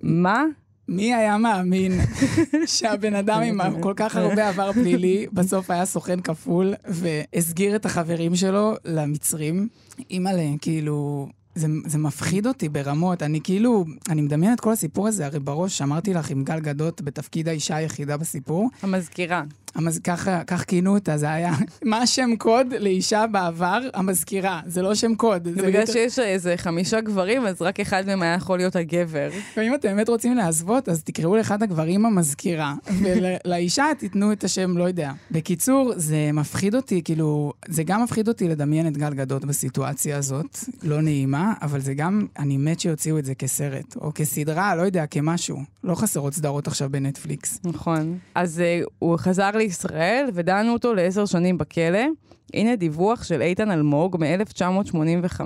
מה? 0.03 0.43
מי 0.87 1.13
היה 1.13 1.37
מאמין 1.37 1.99
שהבן 2.65 3.15
אדם 3.15 3.41
עם 3.41 3.81
כל 3.81 3.93
כך 3.95 4.15
הרבה 4.15 4.49
עבר 4.49 4.73
פלילי, 4.73 5.27
בסוף 5.33 5.71
היה 5.71 5.85
סוכן 5.85 6.19
כפול 6.19 6.73
והסגיר 6.85 7.75
את 7.75 7.85
החברים 7.85 8.35
שלו 8.35 8.73
למצרים? 8.85 9.67
אימא'לה, 10.09 10.43
כאילו, 10.61 11.27
זה, 11.57 11.67
זה 11.85 11.97
מפחיד 11.97 12.47
אותי 12.47 12.69
ברמות. 12.69 13.23
אני 13.23 13.41
כאילו, 13.43 13.85
אני 14.09 14.21
מדמיין 14.21 14.53
את 14.53 14.59
כל 14.59 14.71
הסיפור 14.71 15.07
הזה, 15.07 15.25
הרי 15.25 15.39
בראש 15.39 15.81
אמרתי 15.81 16.13
לך 16.13 16.29
עם 16.29 16.43
גל 16.43 16.59
גדות 16.59 17.01
בתפקיד 17.01 17.47
האישה 17.47 17.75
היחידה 17.75 18.17
בסיפור. 18.17 18.69
המזכירה. 18.81 19.43
המז... 19.77 19.99
כך, 19.99 20.27
כך 20.47 20.63
כינו 20.63 20.95
אותה, 20.95 21.17
זה 21.17 21.31
היה, 21.31 21.53
מה 21.85 21.97
השם 21.97 22.29
קוד 22.37 22.73
לאישה 22.79 23.27
בעבר? 23.27 23.79
המזכירה, 23.93 24.61
זה 24.65 24.81
לא 24.81 24.95
שם 24.95 25.15
קוד. 25.15 25.43
זה 25.43 25.61
בגלל 25.61 25.81
יותר... 25.81 25.93
שיש 25.93 26.19
איזה 26.19 26.53
חמישה 26.57 27.01
גברים, 27.01 27.45
אז 27.45 27.61
רק 27.61 27.79
אחד 27.79 28.03
מהם 28.05 28.21
היה 28.21 28.33
יכול 28.33 28.57
להיות 28.57 28.75
הגבר. 28.75 29.29
ואם 29.57 29.75
אתם 29.75 29.87
באמת 29.87 30.09
רוצים 30.09 30.35
להסוות, 30.35 30.89
אז 30.89 31.03
תקראו 31.03 31.35
לאחד 31.35 31.63
הגברים 31.63 32.05
המזכירה, 32.05 32.73
ולאישה 33.03 33.85
תיתנו 33.97 34.31
את 34.31 34.43
השם, 34.43 34.77
לא 34.77 34.83
יודע. 34.83 35.11
בקיצור, 35.31 35.93
זה 35.95 36.29
מפחיד 36.33 36.75
אותי, 36.75 37.01
כאילו, 37.03 37.53
זה 37.67 37.83
גם 37.83 38.03
מפחיד 38.03 38.27
אותי 38.27 38.47
לדמיין 38.47 38.87
את 38.87 38.97
גל 38.97 39.13
גדות 39.13 39.45
בסיטואציה 39.45 40.17
הזאת, 40.17 40.57
לא 40.83 41.01
נעימה, 41.01 41.46
אבל 41.61 41.79
זה 41.79 41.93
גם, 41.93 42.27
אני 42.39 42.57
מת 42.57 42.79
שיוציאו 42.79 43.19
את 43.19 43.25
זה 43.25 43.35
כסרט, 43.35 43.95
או 43.95 44.11
כסדרה, 44.15 44.75
לא 44.75 44.81
יודע, 44.81 45.05
כמשהו. 45.05 45.57
לא 45.83 45.95
חסרות 45.95 46.33
סדרות 46.33 46.67
עכשיו 46.67 46.89
בנטפליקס. 46.89 47.59
נכון. 47.63 48.17
אז 48.35 48.61
uh, 48.83 48.89
הוא 48.99 49.17
חזר 49.17 49.51
לישראל 49.51 50.29
ודנו 50.33 50.73
אותו 50.73 50.93
לעשר 50.93 51.25
שנים 51.25 51.57
בכלא. 51.57 52.05
הנה 52.53 52.75
דיווח 52.75 53.23
של 53.23 53.41
איתן 53.41 53.71
אלמוג 53.71 54.17
מ-1985, 54.19 55.41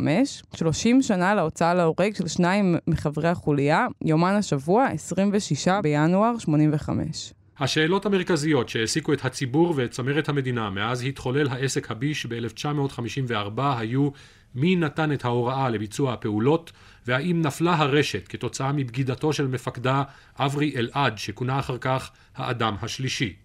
30 0.55 1.01
שנה 1.01 1.35
להוצאה 1.35 1.73
להורג 1.73 2.15
של 2.15 2.27
שניים 2.27 2.75
מחברי 2.87 3.29
החוליה, 3.29 3.87
יומן 4.05 4.35
השבוע, 4.35 4.85
26 4.85 5.67
בינואר 5.83 6.37
85. 6.37 7.33
השאלות 7.59 8.05
המרכזיות 8.05 8.69
שהעסיקו 8.69 9.13
את 9.13 9.25
הציבור 9.25 9.73
ואת 9.77 9.91
צמרת 9.91 10.29
המדינה 10.29 10.69
מאז 10.69 11.03
התחולל 11.03 11.47
העסק 11.47 11.91
הביש 11.91 12.25
ב-1954 12.25 13.61
היו 13.77 14.09
מי 14.55 14.75
נתן 14.75 15.11
את 15.11 15.25
ההוראה 15.25 15.69
לביצוע 15.69 16.13
הפעולות 16.13 16.71
והאם 17.07 17.41
נפלה 17.41 17.75
הרשת 17.75 18.27
כתוצאה 18.27 18.71
מבגידתו 18.71 19.33
של 19.33 19.47
מפקדה 19.47 20.03
אברי 20.39 20.73
אלעד 20.75 21.17
שכונה 21.17 21.59
אחר 21.59 21.77
כך 21.77 22.11
האדם 22.35 22.75
השלישי. 22.81 23.35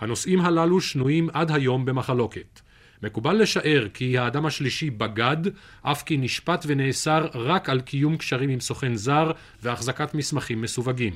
הנושאים 0.00 0.40
הללו 0.40 0.80
שנויים 0.80 1.28
עד 1.32 1.50
היום 1.50 1.84
במחלוקת. 1.84 2.60
מקובל 3.02 3.42
לשער 3.42 3.88
כי 3.94 4.18
האדם 4.18 4.46
השלישי 4.46 4.90
בגד, 4.90 5.36
אף 5.82 6.02
כי 6.02 6.16
נשפט 6.16 6.64
ונאסר 6.68 7.28
רק 7.34 7.68
על 7.68 7.80
קיום 7.80 8.16
קשרים 8.16 8.50
עם 8.50 8.60
סוכן 8.60 8.94
זר 8.94 9.30
והחזקת 9.62 10.14
מסמכים 10.14 10.60
מסווגים. 10.60 11.12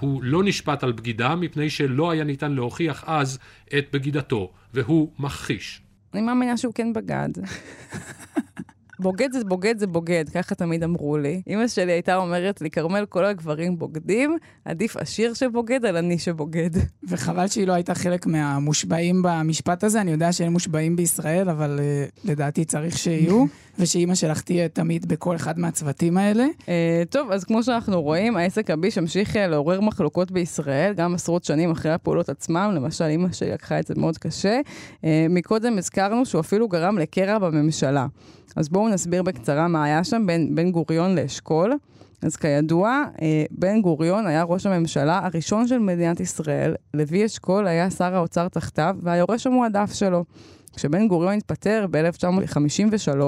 הוא 0.00 0.22
לא 0.22 0.44
נשפט 0.44 0.82
על 0.82 0.92
בגידה 0.92 1.34
מפני 1.34 1.70
שלא 1.70 2.10
היה 2.10 2.24
ניתן 2.24 2.52
להוכיח 2.52 3.04
אז 3.06 3.38
את 3.78 3.86
בגידתו, 3.92 4.52
והוא 4.74 5.12
מכחיש. 5.18 5.82
אני 6.14 6.22
מאמינה 6.22 6.56
שהוא 6.56 6.74
כן 6.74 6.92
בגד. 6.92 7.28
בוגד 9.00 9.32
זה 9.32 9.44
בוגד 9.44 9.78
זה 9.78 9.86
בוגד, 9.86 10.24
ככה 10.34 10.54
תמיד 10.54 10.84
אמרו 10.84 11.18
לי. 11.18 11.42
אמא 11.48 11.68
שלי 11.68 11.92
הייתה 11.92 12.16
אומרת 12.16 12.60
לי, 12.60 12.70
כרמל, 12.70 13.04
כל 13.08 13.24
הגברים 13.24 13.78
בוגדים, 13.78 14.36
עדיף 14.64 14.96
עשיר 14.96 15.34
שבוגד 15.34 15.84
על 15.84 15.96
עני 15.96 16.18
שבוגד. 16.18 16.70
וחבל 17.08 17.48
שהיא 17.48 17.66
לא 17.66 17.72
הייתה 17.72 17.94
חלק 17.94 18.26
מהמושבעים 18.26 19.22
במשפט 19.22 19.84
הזה, 19.84 20.00
אני 20.00 20.10
יודע 20.10 20.32
שאין 20.32 20.52
מושבעים 20.52 20.96
בישראל, 20.96 21.50
אבל 21.50 21.78
uh, 21.78 22.20
לדעתי 22.24 22.64
צריך 22.64 22.98
שיהיו, 22.98 23.44
ושאימא 23.78 24.14
שלך 24.14 24.40
תהיה 24.40 24.68
תמיד 24.68 25.08
בכל 25.08 25.36
אחד 25.36 25.58
מהצוותים 25.58 26.18
האלה. 26.18 26.46
Uh, 26.60 26.66
טוב, 27.10 27.30
אז 27.30 27.44
כמו 27.44 27.62
שאנחנו 27.62 28.02
רואים, 28.02 28.36
העסק 28.36 28.70
הביש 28.70 28.98
המשיך 28.98 29.36
uh, 29.36 29.38
לעורר 29.38 29.80
מחלוקות 29.80 30.30
בישראל, 30.30 30.92
גם 30.92 31.14
עשרות 31.14 31.44
שנים 31.44 31.70
אחרי 31.70 31.92
הפעולות 31.92 32.28
עצמם, 32.28 32.72
למשל 32.74 33.04
אימא 33.04 33.32
שלי 33.32 33.50
לקחה 33.50 33.80
את 33.80 33.86
זה 33.86 33.94
מאוד 33.96 34.18
קשה. 34.18 34.60
Uh, 34.60 35.04
מקודם 35.30 35.78
הזכרנו 35.78 36.26
שהוא 36.26 36.40
אפילו 36.40 36.68
גרם 36.68 36.98
לקרע 36.98 37.38
בממשלה. 37.38 38.06
אז 38.56 38.68
בואו 38.68 38.88
נסביר 38.88 39.22
בקצרה 39.22 39.68
מה 39.68 39.84
היה 39.84 40.04
שם 40.04 40.26
בין 40.26 40.54
בן 40.54 40.70
גוריון 40.70 41.14
לאשכול. 41.14 41.72
אז 42.22 42.36
כידוע, 42.36 43.04
בן 43.50 43.80
גוריון 43.80 44.26
היה 44.26 44.42
ראש 44.42 44.66
הממשלה 44.66 45.20
הראשון 45.24 45.66
של 45.66 45.78
מדינת 45.78 46.20
ישראל, 46.20 46.74
לוי 46.94 47.26
אשכול 47.26 47.66
היה 47.66 47.90
שר 47.90 48.14
האוצר 48.14 48.48
תחתיו 48.48 48.96
והיורש 49.02 49.46
המועדף 49.46 49.92
שלו. 49.92 50.24
כשבן 50.76 51.08
גוריון 51.08 51.34
התפטר 51.34 51.86
ב-1953, 51.90 53.20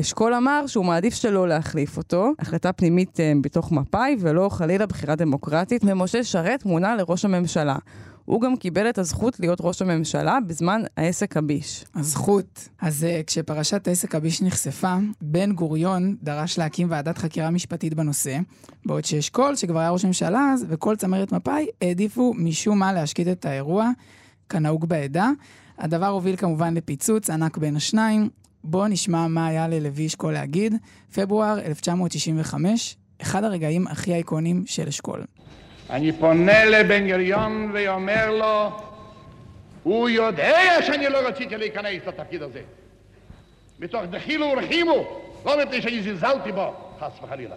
אשכול 0.00 0.34
אמר 0.34 0.66
שהוא 0.66 0.84
מעדיף 0.84 1.14
שלא 1.14 1.48
להחליף 1.48 1.96
אותו, 1.96 2.32
החלטה 2.38 2.72
פנימית 2.72 3.18
בתוך 3.40 3.72
מפא"י 3.72 4.16
ולא 4.20 4.48
חלילה 4.48 4.86
בחירה 4.86 5.14
דמוקרטית, 5.14 5.82
ומשה 5.84 6.24
שרת 6.24 6.64
מונה 6.64 6.96
לראש 6.96 7.24
הממשלה. 7.24 7.76
הוא 8.28 8.40
גם 8.40 8.56
קיבל 8.56 8.88
את 8.88 8.98
הזכות 8.98 9.40
להיות 9.40 9.58
ראש 9.60 9.82
הממשלה 9.82 10.38
בזמן 10.46 10.82
העסק 10.96 11.36
הביש. 11.36 11.84
הזכות. 11.94 12.68
אז 12.80 13.02
uh, 13.02 13.24
כשפרשת 13.26 13.88
העסק 13.88 14.14
הביש 14.14 14.42
נחשפה, 14.42 14.96
בן 15.22 15.52
גוריון 15.52 16.16
דרש 16.22 16.58
להקים 16.58 16.90
ועדת 16.90 17.18
חקירה 17.18 17.50
משפטית 17.50 17.94
בנושא, 17.94 18.38
בעוד 18.86 19.04
שאשכול, 19.04 19.56
שכבר 19.56 19.78
היה 19.78 19.90
ראש 19.90 20.04
ממשלה 20.04 20.50
אז, 20.52 20.66
וכל 20.68 20.96
צמרת 20.96 21.32
מפא"י, 21.32 21.66
העדיפו 21.82 22.34
משום 22.36 22.78
מה 22.78 22.92
להשקיט 22.92 23.28
את 23.28 23.44
האירוע, 23.44 23.90
כנהוג 24.48 24.88
בעדה. 24.88 25.30
הדבר 25.78 26.06
הוביל 26.06 26.36
כמובן 26.36 26.74
לפיצוץ 26.74 27.30
ענק 27.30 27.56
בין 27.58 27.76
השניים. 27.76 28.28
בואו 28.64 28.88
נשמע 28.88 29.26
מה 29.26 29.46
היה 29.46 29.68
ללוי 29.68 30.06
אשכול 30.06 30.32
להגיד. 30.32 30.74
פברואר 31.14 31.58
1995, 31.58 32.96
אחד 33.22 33.44
הרגעים 33.44 33.86
הכי 33.86 34.14
אייקונים 34.14 34.64
של 34.66 34.88
אשכול. 34.88 35.24
אני 35.90 36.12
פונה 36.12 36.64
לבן 36.64 37.08
גוריון 37.10 37.70
ואומר 37.74 38.30
לו, 38.30 38.70
הוא 39.82 40.08
יודע 40.08 40.82
שאני 40.86 41.08
לא 41.08 41.18
רציתי 41.28 41.56
להיכנס 41.56 42.06
לתפקיד 42.06 42.42
הזה. 42.42 42.60
מתוך 43.80 44.02
דחילו 44.10 44.46
ורחימו, 44.46 45.06
לא 45.46 45.64
מפני 45.64 45.82
שאני 45.82 46.02
זלזלתי 46.02 46.52
בו, 46.52 46.74
חס 47.00 47.12
וחלילה. 47.22 47.56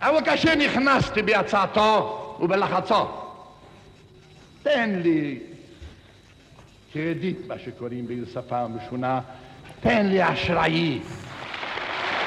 אבל 0.00 0.24
כאשר 0.24 0.54
נכנסתי 0.54 1.22
בהצעתו 1.22 2.36
ובלחצו, 2.40 3.04
תן 4.62 5.00
לי 5.02 5.38
קרדיט, 6.98 7.38
מה 7.48 7.54
שקוראים 7.58 8.06
בשפה 8.06 8.66
משונה, 8.68 9.20
תן 9.80 10.06
לי 10.06 10.32
אשראי. 10.32 11.00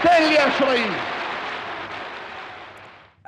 תן 0.03 0.29
לי 0.29 0.35
אשראי. 0.47 0.83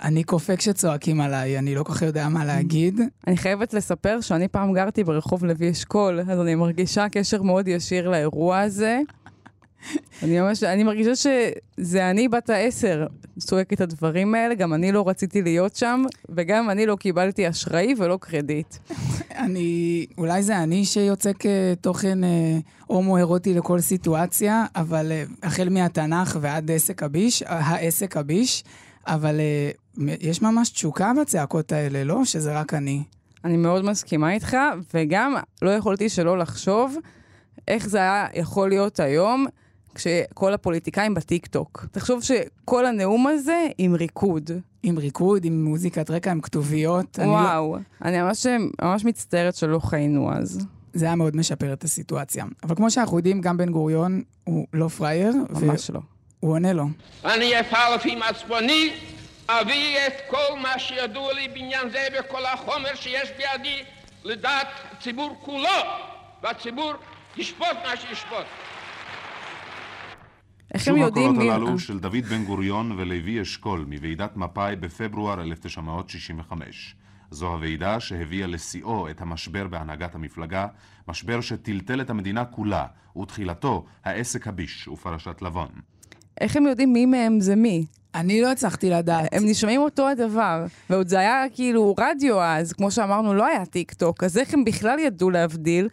אני 0.04 0.24
קופא 0.24 0.56
כשצועקים 0.56 1.22
עליי, 1.22 1.60
אני 1.60 1.76
לא 1.76 1.84
כל 1.84 1.94
כך 1.94 2.02
יודע 2.02 2.30
מה 2.30 2.46
להגיד. 2.46 3.02
אני 3.28 3.38
חייבת 3.38 3.74
לספר 3.74 4.22
שאני 4.22 4.48
פעם 4.48 4.74
גרתי 4.74 5.04
ברחוב 5.04 5.46
לוי 5.46 5.72
אשכול, 5.72 6.20
אז 6.20 6.42
אני 6.42 6.56
מרגישה 6.56 7.10
קשר 7.12 7.42
מאוד 7.42 7.68
ישיר 7.68 8.10
לאירוע 8.10 8.60
הזה. 8.60 9.00
אני 10.24 10.40
ממש, 10.40 10.64
אני 10.64 10.84
מרגישה 10.84 11.16
שזה 11.16 12.10
אני 12.10 12.28
בת 12.28 12.50
העשר 12.50 13.08
צועק 13.40 13.74
את 13.74 13.82
הדברים 13.82 14.36
האלה, 14.36 14.56
גם 14.56 14.74
אני 14.74 14.92
לא 14.92 15.08
רציתי 15.08 15.42
להיות 15.42 15.76
שם, 15.76 16.04
וגם 16.30 16.70
אני 16.70 16.86
לא 16.86 16.96
קיבלתי 16.96 17.50
אשראי 17.50 17.94
ולא 17.98 18.18
קרדיט. 18.22 18.76
אני, 19.36 20.06
אולי 20.18 20.44
זה 20.44 20.64
אני 20.64 20.86
שיוצא 20.86 21.32
כתוכן 21.40 22.24
אה, 22.24 22.58
הומו-אירוטי 22.88 23.54
לכל 23.54 23.80
סיטואציה, 23.80 24.66
אבל 24.76 25.12
אה, 25.12 25.24
החל 25.44 25.70
מהתנ"ך 25.70 26.38
ועד 26.42 26.72
עסק 26.72 27.04
הביש, 27.04 27.44
העסק 27.48 28.18
הביש, 28.18 28.64
אבל 29.08 29.40
אה, 29.40 29.72
יש 30.20 30.42
ממש 30.42 30.70
תשוקה 30.70 31.12
בצעקות 31.22 31.72
האלה, 31.72 32.04
לא? 32.04 32.26
שזה 32.26 32.60
רק 32.60 32.74
אני. 32.74 33.04
אני 33.46 33.58
מאוד 33.58 33.86
מסכימה 33.86 34.34
איתך, 34.34 34.58
וגם 34.94 35.36
לא 35.62 35.70
יכולתי 35.70 36.10
שלא 36.10 36.38
לחשוב 36.38 36.98
איך 37.68 37.90
זה 37.90 37.98
היה 37.98 38.28
יכול 38.34 38.70
להיות 38.70 39.00
היום 39.00 39.46
כשכל 39.96 40.54
הפוליטיקאים 40.54 41.14
בטיקטוק. 41.14 41.86
תחשוב 41.92 42.24
שכל 42.24 42.86
הנאום 42.86 43.28
הזה 43.28 43.68
עם 43.78 43.96
ריקוד. 43.96 44.52
עם 44.84 44.98
ריקוד, 44.98 45.46
עם 45.46 45.66
מוזיקת 45.66 46.10
רקע, 46.10 46.32
עם 46.32 46.42
כתוביות. 46.42 47.20
וואו, 47.20 47.76
אני, 47.76 47.84
לא... 47.84 48.10
אני 48.10 48.22
ממש, 48.22 48.46
ממש 48.82 49.06
מצטערת 49.06 49.56
שלא 49.56 49.80
חיינו 49.80 50.34
אז. 50.34 50.66
זה 50.94 51.06
היה 51.06 51.16
מאוד 51.16 51.36
משפר 51.36 51.74
את 51.74 51.84
הסיטואציה. 51.84 52.46
אבל 52.64 52.76
כמו 52.76 52.92
שאנחנו 52.92 53.18
יודעים, 53.18 53.42
גם 53.42 53.58
בן 53.58 53.72
גוריון 53.72 54.22
הוא 54.44 54.68
לא 54.74 54.88
פראייר. 54.88 55.34
ממש 55.50 55.90
ו... 55.90 55.94
לא. 55.94 56.00
הוא 56.40 56.52
עונה 56.52 56.74
לו. 56.74 56.86
אני 57.26 57.60
אפעל 57.60 57.96
לפי 57.96 58.16
מצפוני, 58.16 58.94
אביא 59.50 59.98
את 60.08 60.14
כל 60.30 60.60
מה 60.62 60.80
שידוע 60.80 61.34
לי 61.34 61.48
בעניין 61.48 61.90
זה 61.90 62.08
וכל 62.20 62.46
החומר 62.46 62.96
שיש 62.96 63.30
בידי 63.38 63.84
לדעת 64.24 64.68
הציבור 64.92 65.36
כולו, 65.42 65.70
והציבור 66.44 66.94
ישפוט 67.38 67.78
מה 67.86 67.98
שישפוט. 67.98 68.46
איך 70.74 70.88
הם 70.88 70.98
יודעים 70.98 71.32
מי... 71.32 71.36
שוב 71.36 71.42
הקולות 71.42 71.62
הללו 71.62 71.80
של 71.80 72.00
דוד 72.00 72.26
בן 72.30 72.46
גוריון 72.46 72.92
ולוי 72.92 73.42
אשכול 73.42 73.86
מוועידת 73.90 74.38
מפא"י 74.38 74.76
בפברואר 74.76 75.42
1965. 75.42 76.96
זו 77.32 77.48
הוועידה 77.48 78.00
שהביאה 78.00 78.48
לשיאו 78.48 79.10
את 79.10 79.22
המשבר 79.22 79.68
בהנהגת 79.68 80.16
המפלגה, 80.16 80.68
משבר 81.08 81.42
שטלטל 81.42 82.02
את 82.02 82.10
המדינה 82.10 82.46
כולה, 82.46 82.86
ותחילתו 83.18 83.86
העסק 84.06 84.48
הביש 84.48 84.88
ופרשת 84.88 85.42
לבון. 85.42 85.70
איך 86.42 86.56
הם 86.56 86.66
יודעים 86.66 86.94
מי 86.94 87.06
מהם 87.06 87.40
זה 87.40 87.56
מי? 87.56 87.86
אני 88.16 88.42
לא 88.42 88.52
הצלחתי 88.52 88.90
לדעת. 88.90 89.30
הם 89.32 89.46
נשמעים 89.46 89.82
אותו 89.82 90.08
הדבר. 90.08 90.66
ועוד 90.90 91.08
זה 91.08 91.20
היה 91.20 91.44
כאילו 91.54 91.96
רדיו 92.00 92.42
אז, 92.42 92.74
כמו 92.74 92.92
שאמרנו, 92.92 93.34
לא 93.34 93.46
היה 93.46 93.66
טיק 93.66 93.94
טוק, 93.94 94.24
אז 94.24 94.38
איך 94.38 94.54
הם 94.54 94.66
בכלל 94.66 95.00
ידעו 95.00 95.30
להבדיל? 95.30 95.88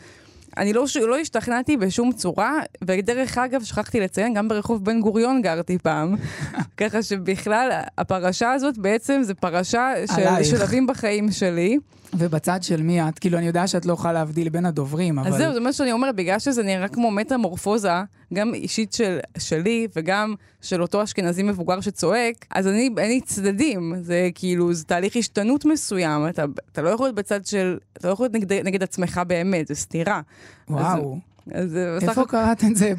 אני 0.56 0.72
לא, 0.72 0.84
לא 1.06 1.18
השתכנעתי 1.18 1.76
בשום 1.76 2.12
צורה, 2.12 2.58
ודרך 2.84 3.38
אגב, 3.38 3.62
שכחתי 3.62 4.00
לציין, 4.00 4.34
גם 4.34 4.48
ברחוב 4.48 4.84
בן 4.84 5.00
גוריון 5.00 5.42
גרתי 5.42 5.78
פעם. 5.78 6.14
ככה 6.80 7.02
שבכלל, 7.02 7.80
הפרשה 7.98 8.52
הזאת 8.52 8.78
בעצם 8.78 9.20
זה 9.22 9.34
פרשה 9.34 9.92
של 10.16 10.44
שלבים 10.44 10.86
בחיים 10.86 11.30
שלי. 11.30 11.78
ובצד 12.14 12.62
של 12.62 12.82
מי 12.82 13.08
את? 13.08 13.18
כאילו, 13.18 13.38
אני 13.38 13.46
יודע 13.46 13.66
שאת 13.66 13.86
לא 13.86 13.92
יכולה 13.92 14.12
להבדיל 14.12 14.48
בין 14.48 14.66
הדוברים, 14.66 15.18
אבל... 15.18 15.28
אז 15.28 15.34
זהו, 15.36 15.52
זה 15.52 15.60
מה 15.60 15.72
שאני 15.72 15.92
אומרת, 15.92 16.16
בגלל 16.16 16.38
שזה 16.38 16.62
נראה 16.62 16.88
כמו 16.88 17.10
מטמורפוזה, 17.10 17.90
גם 18.34 18.54
אישית 18.54 18.92
של, 18.92 19.18
שלי 19.38 19.88
וגם 19.96 20.34
של 20.62 20.82
אותו 20.82 21.02
אשכנזי 21.02 21.42
מבוגר 21.42 21.80
שצועק, 21.80 22.46
אז 22.50 22.66
אני, 22.66 22.90
אין 22.98 23.10
לי 23.10 23.20
צדדים. 23.20 23.94
זה 24.00 24.28
כאילו, 24.34 24.74
זה 24.74 24.84
תהליך 24.84 25.16
השתנות 25.16 25.64
מסוים. 25.64 26.28
אתה, 26.28 26.44
אתה 26.72 26.82
לא 26.82 26.88
יכול 26.88 27.06
להיות 27.06 27.16
בצד 27.16 27.46
של... 27.46 27.78
אתה 27.92 28.08
לא 28.08 28.12
יכול 28.12 28.24
להיות 28.24 28.34
נגד, 28.34 28.52
נגד 28.52 28.82
עצמך 28.82 29.20
באמת, 29.26 29.66
זה 29.66 29.74
סתירה. 29.74 30.20
וואו. 30.68 31.18
אז, 31.52 31.76
אז 31.76 32.02
איפה 32.02 32.22
בסך... 32.22 32.30
קראת 32.30 32.64
את 32.64 32.76
זה? 32.76 32.92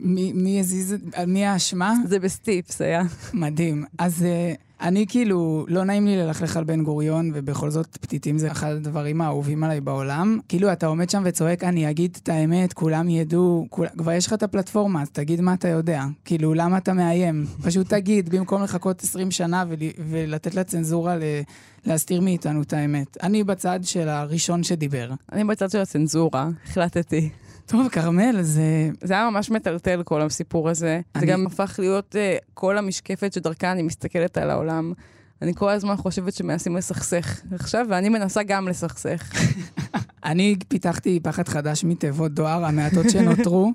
מי, 0.00 0.32
מי 0.32 0.60
הזיז... 0.60 0.94
מי 1.26 1.46
האשמה? 1.46 1.94
זה 2.06 2.18
בסטיפס 2.18 2.80
היה. 2.80 3.02
מדהים. 3.34 3.84
אז... 3.98 4.24
אני 4.80 5.06
כאילו, 5.08 5.66
לא 5.68 5.84
נעים 5.84 6.06
לי 6.06 6.16
ללכלך 6.16 6.56
על 6.56 6.64
בן 6.64 6.84
גוריון, 6.84 7.30
ובכל 7.34 7.70
זאת 7.70 7.96
פתיתים 8.00 8.38
זה 8.38 8.50
אחד 8.50 8.72
הדברים 8.72 9.20
האהובים 9.20 9.64
עליי 9.64 9.80
בעולם. 9.80 10.38
כאילו, 10.48 10.72
אתה 10.72 10.86
עומד 10.86 11.10
שם 11.10 11.22
וצועק, 11.24 11.64
אני 11.64 11.90
אגיד 11.90 12.18
את 12.22 12.28
האמת, 12.28 12.72
כולם 12.72 13.08
ידעו, 13.08 13.66
כול... 13.70 13.86
כבר 13.98 14.12
יש 14.12 14.26
לך 14.26 14.32
את 14.32 14.42
הפלטפורמה, 14.42 15.02
אז 15.02 15.10
תגיד 15.10 15.40
מה 15.40 15.54
אתה 15.54 15.68
יודע. 15.68 16.04
כאילו, 16.24 16.54
למה 16.54 16.78
אתה 16.78 16.92
מאיים? 16.92 17.46
פשוט 17.62 17.88
תגיד, 17.88 18.28
במקום 18.28 18.62
לחכות 18.62 19.02
20 19.02 19.30
שנה 19.30 19.64
ול... 19.68 19.76
ולתת 20.10 20.54
לצנזורה 20.54 21.16
ל... 21.16 21.22
להסתיר 21.86 22.20
מאיתנו 22.20 22.62
את 22.62 22.72
האמת. 22.72 23.16
אני 23.22 23.44
בצד 23.44 23.80
של 23.82 24.08
הראשון 24.08 24.62
שדיבר. 24.62 25.10
אני 25.32 25.44
בצד 25.44 25.70
של 25.70 25.78
הצנזורה, 25.78 26.48
החלטתי. 26.64 27.30
טוב, 27.70 27.88
כרמל, 27.88 28.42
זה... 28.42 28.90
זה 29.02 29.14
היה 29.14 29.30
ממש 29.30 29.50
מטלטל 29.50 30.02
כל 30.02 30.22
הסיפור 30.22 30.68
הזה. 30.68 31.00
אני... 31.14 31.20
זה 31.20 31.32
גם 31.32 31.46
הפך 31.46 31.76
להיות 31.78 32.14
uh, 32.14 32.44
כל 32.54 32.78
המשקפת 32.78 33.32
שדרכה 33.32 33.72
אני 33.72 33.82
מסתכלת 33.82 34.38
על 34.38 34.50
העולם. 34.50 34.92
אני 35.42 35.54
כל 35.54 35.70
הזמן 35.70 35.96
חושבת 35.96 36.34
שמנסים 36.34 36.76
לסכסך 36.76 37.40
עכשיו, 37.52 37.86
ואני 37.88 38.08
מנסה 38.08 38.42
גם 38.42 38.68
לסכסך. 38.68 39.32
אני 40.24 40.56
פיתחתי 40.68 41.20
פחד 41.22 41.48
חדש 41.48 41.84
מתיבות 41.84 42.32
דואר, 42.32 42.64
המעטות 42.64 43.10
שנותרו, 43.10 43.72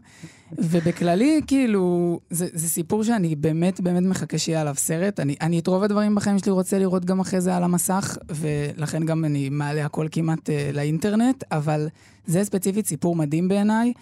ובכללי, 0.58 1.42
כאילו, 1.48 2.20
זה, 2.30 2.48
זה 2.54 2.70
סיפור 2.70 3.04
שאני 3.04 3.36
באמת 3.36 3.82
באמת 3.82 4.04
מחכה 4.04 4.38
שיהיה 4.38 4.62
עליו 4.62 4.76
סרט. 4.78 5.20
אני, 5.20 5.36
אני 5.42 5.60
את 5.60 5.68
רוב 5.68 5.84
הדברים 5.84 6.16
בחיים 6.16 6.40
שלי 6.40 6.52
רוצה 6.52 6.80
לראות 6.80 7.06
גם 7.06 7.20
אחרי 7.20 7.42
זה 7.42 7.56
על 7.56 7.64
המסך, 7.64 8.18
ולכן 8.30 9.06
גם 9.06 9.26
אני 9.26 9.50
מעלה 9.50 9.86
הכל 9.86 10.08
כמעט 10.12 10.50
uh, 10.50 10.76
לאינטרנט, 10.76 11.44
אבל 11.52 11.88
זה 12.26 12.44
ספציפית 12.44 12.88
סיפור 12.88 13.16
מדהים 13.16 13.48
בעיניי. 13.48 13.94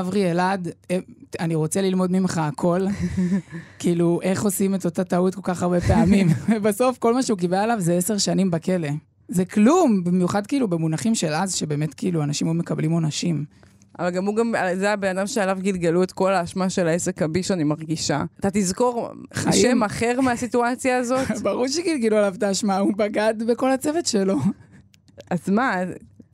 אברי 0.00 0.30
אלעד, 0.30 0.68
אה, 0.90 0.98
אני 1.40 1.54
רוצה 1.54 1.82
ללמוד 1.82 2.12
ממך 2.12 2.38
הכל. 2.38 2.80
כאילו, 3.78 4.20
איך 4.22 4.42
עושים 4.42 4.74
את 4.74 4.84
אותה 4.84 5.04
טעות 5.04 5.34
כל 5.34 5.40
כך 5.44 5.62
הרבה 5.62 5.80
פעמים. 5.80 6.28
ובסוף, 6.48 6.98
כל 6.98 7.14
מה 7.14 7.22
שהוא 7.22 7.38
קיבל 7.38 7.56
עליו 7.56 7.76
זה 7.80 7.94
עשר 7.94 8.18
שנים 8.18 8.50
בכלא. 8.50 8.88
זה 9.28 9.44
כלום, 9.44 10.04
במיוחד 10.04 10.46
כאילו 10.46 10.68
במונחים 10.68 11.14
של 11.14 11.32
אז, 11.32 11.54
שבאמת 11.54 11.94
כאילו 11.94 12.22
אנשים 12.22 12.46
היו 12.46 12.54
מקבלים 12.54 12.90
עונשים. 12.90 13.44
אבל 13.98 14.10
גם 14.10 14.24
הוא 14.24 14.36
גם, 14.36 14.54
זה 14.74 14.92
הבן 14.92 15.18
אדם 15.18 15.26
שעליו 15.26 15.58
גלגלו 15.60 16.02
את 16.02 16.12
כל 16.12 16.32
האשמה 16.32 16.70
של 16.70 16.86
העסק 16.88 17.22
הביש, 17.22 17.50
אני 17.50 17.64
מרגישה. 17.64 18.24
אתה 18.40 18.48
תזכור 18.52 19.10
חיים. 19.34 19.52
שם 19.52 19.82
אחר 19.82 20.20
מהסיטואציה 20.20 20.98
הזאת? 20.98 21.30
ברור 21.42 21.68
שגלגלו 21.68 22.16
עליו 22.16 22.34
את 22.34 22.42
האשמה, 22.42 22.78
הוא 22.78 22.92
בגד 22.96 23.34
בכל 23.48 23.72
הצוות 23.72 24.06
שלו. 24.06 24.38
אז 25.30 25.50
מה, 25.50 25.74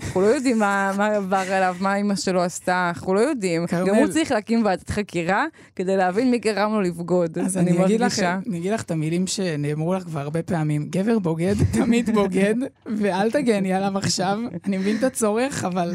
אנחנו 0.01 0.21
לא 0.21 0.27
יודעים 0.27 0.59
מה, 0.59 0.93
מה 0.97 1.07
עבר 1.07 1.37
עליו, 1.37 1.77
מה 1.81 1.97
אימא 1.97 2.17
שלו 2.17 2.43
עשתה, 2.43 2.89
אנחנו 2.89 3.15
לא 3.15 3.21
יודעים. 3.21 3.67
כרמל. 3.67 3.89
גם 3.89 3.95
הוא 3.95 4.07
צריך 4.07 4.33
להקים 4.33 4.65
ועדת 4.65 4.91
חקירה 4.91 5.47
כדי 5.77 5.97
להבין 5.97 6.31
מי 6.31 6.39
גרם 6.39 6.73
לו 6.73 6.81
לבגוד. 6.81 7.39
אז 7.39 7.57
אני, 7.57 7.85
אגיד 7.85 8.01
לך. 8.01 8.19
אני 8.19 8.59
אגיד 8.59 8.73
לך 8.73 8.83
את 8.83 8.91
המילים 8.91 9.27
שנאמרו 9.27 9.95
לך 9.95 10.03
כבר 10.03 10.21
הרבה 10.21 10.43
פעמים. 10.43 10.87
גבר 10.91 11.19
בוגד, 11.19 11.55
תמיד 11.79 12.11
בוגד, 12.11 12.55
ואל 12.87 13.31
תגני 13.31 13.73
עליו 13.73 13.99
עכשיו. 13.99 14.39
אני 14.67 14.79
מבין 14.79 14.97
את 14.97 15.03
הצורך, 15.03 15.65
אבל 15.65 15.95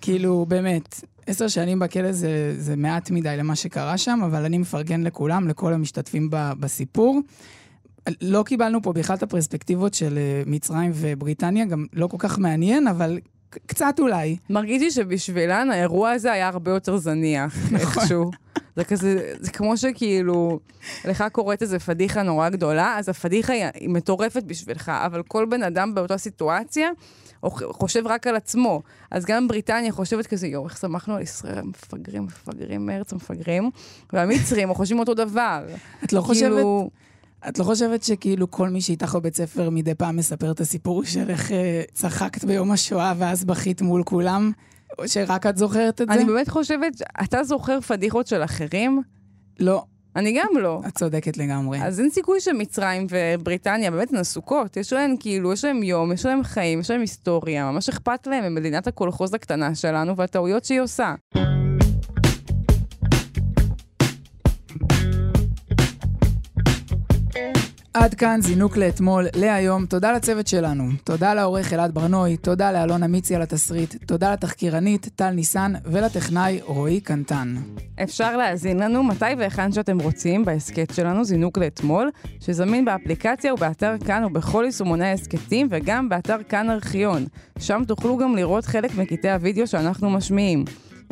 כאילו, 0.00 0.46
באמת, 0.48 1.00
עשר 1.26 1.48
שנים 1.48 1.78
בכלא 1.78 2.12
זה, 2.12 2.54
זה 2.58 2.76
מעט 2.76 3.10
מדי 3.10 3.34
למה 3.36 3.56
שקרה 3.56 3.98
שם, 3.98 4.20
אבל 4.24 4.44
אני 4.44 4.58
מפרגן 4.58 5.02
לכולם, 5.02 5.48
לכל 5.48 5.72
המשתתפים 5.72 6.30
ב, 6.30 6.52
בסיפור. 6.60 7.20
לא 8.22 8.42
קיבלנו 8.42 8.82
פה 8.82 8.92
בכלל 8.92 9.16
את 9.16 9.22
הפרספקטיבות 9.22 9.94
של 9.94 10.18
אה, 10.18 10.42
מצרים 10.46 10.90
ובריטניה, 10.94 11.64
גם 11.64 11.86
לא 11.92 12.06
כל 12.06 12.16
כך 12.20 12.38
מעניין, 12.38 12.86
אבל 12.86 13.18
קצת 13.66 13.94
אולי. 13.98 14.36
מרגיש 14.50 14.82
לי 14.82 14.90
שבשבילן 14.90 15.70
האירוע 15.70 16.10
הזה 16.10 16.32
היה 16.32 16.48
הרבה 16.48 16.70
יותר 16.70 16.96
זניח, 16.96 17.56
איכשהו. 17.80 18.30
זה 18.76 18.84
כזה, 18.84 19.34
זה 19.40 19.50
כמו 19.50 19.76
שכאילו, 19.76 20.58
לך 21.04 21.24
קורית 21.32 21.62
איזה 21.62 21.78
פדיחה 21.78 22.22
נורא 22.22 22.48
גדולה, 22.48 22.98
אז 22.98 23.08
הפדיחה 23.08 23.52
היא, 23.52 23.64
היא 23.74 23.88
מטורפת 23.88 24.42
בשבילך, 24.42 24.92
אבל 25.06 25.22
כל 25.22 25.46
בן 25.50 25.62
אדם 25.62 25.94
באותה 25.94 26.18
סיטואציה 26.18 26.88
חושב 27.72 28.06
רק 28.06 28.26
על 28.26 28.36
עצמו. 28.36 28.82
אז 29.10 29.24
גם 29.24 29.48
בריטניה 29.48 29.92
חושבת 29.92 30.26
כזה, 30.26 30.46
יואו, 30.46 30.64
איך 30.64 30.76
שמחנו 30.78 31.14
על 31.14 31.22
ישראל, 31.22 31.62
מפגרים, 31.62 32.24
מפגרים, 32.24 32.86
מארץ 32.86 33.12
המפגרים, 33.12 33.70
והמצרים 34.12 34.74
חושבים 34.74 34.98
אותו 34.98 35.14
דבר. 35.14 35.64
את 36.04 36.12
לא 36.12 36.22
כאילו- 36.22 36.22
חושבת... 36.22 36.64
את 37.48 37.58
לא 37.58 37.64
חושבת 37.64 38.02
שכאילו 38.02 38.50
כל 38.50 38.68
מי 38.68 38.80
שאיתך 38.80 39.14
בבית 39.14 39.36
ספר 39.36 39.70
מדי 39.70 39.94
פעם 39.94 40.16
מספר 40.16 40.50
את 40.50 40.60
הסיפור 40.60 41.04
של 41.04 41.30
איך 41.30 41.52
אה, 41.52 41.82
צחקת 41.92 42.44
ביום 42.44 42.70
השואה 42.70 43.12
ואז 43.18 43.44
בכית 43.44 43.82
מול 43.82 44.02
כולם? 44.04 44.52
או 44.98 45.08
שרק 45.08 45.46
את 45.46 45.56
זוכרת 45.56 46.02
את 46.02 46.08
זה? 46.08 46.14
אני 46.14 46.24
באמת 46.24 46.48
חושבת, 46.48 47.02
אתה 47.22 47.44
זוכר 47.44 47.80
פדיחות 47.80 48.26
של 48.26 48.44
אחרים? 48.44 49.02
לא. 49.60 49.84
אני 50.16 50.32
גם 50.32 50.60
לא. 50.60 50.82
את 50.88 50.98
צודקת 50.98 51.36
לגמרי. 51.36 51.82
אז 51.82 52.00
אין 52.00 52.10
סיכוי 52.10 52.40
שמצרים 52.40 53.06
ובריטניה 53.10 53.90
באמת 53.90 54.12
הן 54.12 54.16
עסוקות. 54.18 54.76
יש 54.76 54.92
להן 54.92 55.16
כאילו, 55.20 55.52
יש 55.52 55.64
להן 55.64 55.82
יום, 55.82 56.12
יש 56.12 56.26
להן 56.26 56.42
חיים, 56.42 56.80
יש 56.80 56.90
להן 56.90 57.00
היסטוריה, 57.00 57.70
ממש 57.70 57.88
אכפת 57.88 58.26
להן 58.26 58.52
ממדינת 58.52 58.86
הקולחוז 58.86 59.34
הקטנה 59.34 59.74
שלנו 59.74 60.16
והטעויות 60.16 60.64
שהיא 60.64 60.80
עושה. 60.80 61.14
עד 67.94 68.14
כאן 68.14 68.40
זינוק 68.42 68.76
לאתמול, 68.76 69.26
להיום. 69.36 69.86
תודה 69.86 70.12
לצוות 70.12 70.46
שלנו. 70.46 70.84
תודה 71.04 71.34
לעורך 71.34 71.72
אלעד 71.72 71.94
ברנוי, 71.94 72.36
תודה 72.36 72.72
לאלונה 72.72 73.06
מיצי 73.06 73.34
על 73.34 73.42
התסריט, 73.42 73.94
תודה 74.06 74.32
לתחקירנית 74.32 75.08
טל 75.16 75.30
ניסן 75.30 75.72
ולטכנאי 75.84 76.60
רועי 76.64 77.00
קנטן. 77.00 77.54
אפשר 78.02 78.36
להאזין 78.36 78.78
לנו 78.78 79.02
מתי 79.02 79.24
והיכן 79.38 79.72
שאתם 79.72 80.00
רוצים 80.00 80.44
בהסכת 80.44 80.94
שלנו, 80.94 81.24
זינוק 81.24 81.58
לאתמול, 81.58 82.10
שזמין 82.40 82.84
באפליקציה 82.84 83.54
ובאתר 83.54 83.94
כאן 84.06 84.24
ובכל 84.24 84.62
יישומוני 84.66 85.06
ההסכתים 85.06 85.66
וגם 85.70 86.08
באתר 86.08 86.38
כאן 86.48 86.70
ארכיון. 86.70 87.26
שם 87.58 87.82
תוכלו 87.86 88.16
גם 88.16 88.36
לראות 88.36 88.64
חלק 88.64 88.94
מקטעי 88.94 89.32
הוידאו 89.32 89.66
שאנחנו 89.66 90.10
משמיעים. 90.10 90.64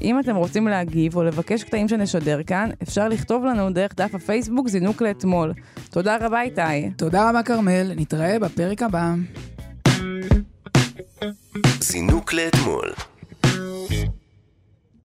אם 0.02 0.20
אתם 0.20 0.36
רוצים 0.36 0.68
להגיב 0.68 1.16
או 1.16 1.22
לבקש 1.22 1.64
קטעים 1.64 1.88
שנשדר 1.88 2.42
כאן, 2.42 2.70
אפשר 2.82 3.08
לכתוב 3.08 3.44
לנו 3.44 3.70
דרך 3.72 3.94
דף 3.96 4.14
הפייסבוק 4.14 4.68
זינוק 4.68 5.02
לאתמול. 5.02 5.52
תודה 5.90 6.16
רבה 6.20 6.42
איתי. 6.42 6.90
תודה 6.96 7.30
רבה 7.30 7.42
כרמל, 7.42 7.92
נתראה 7.96 8.38
בפרק 8.38 8.82
הבא. 8.82 9.14
זינוק 11.80 12.32
לאתמול 12.32 12.92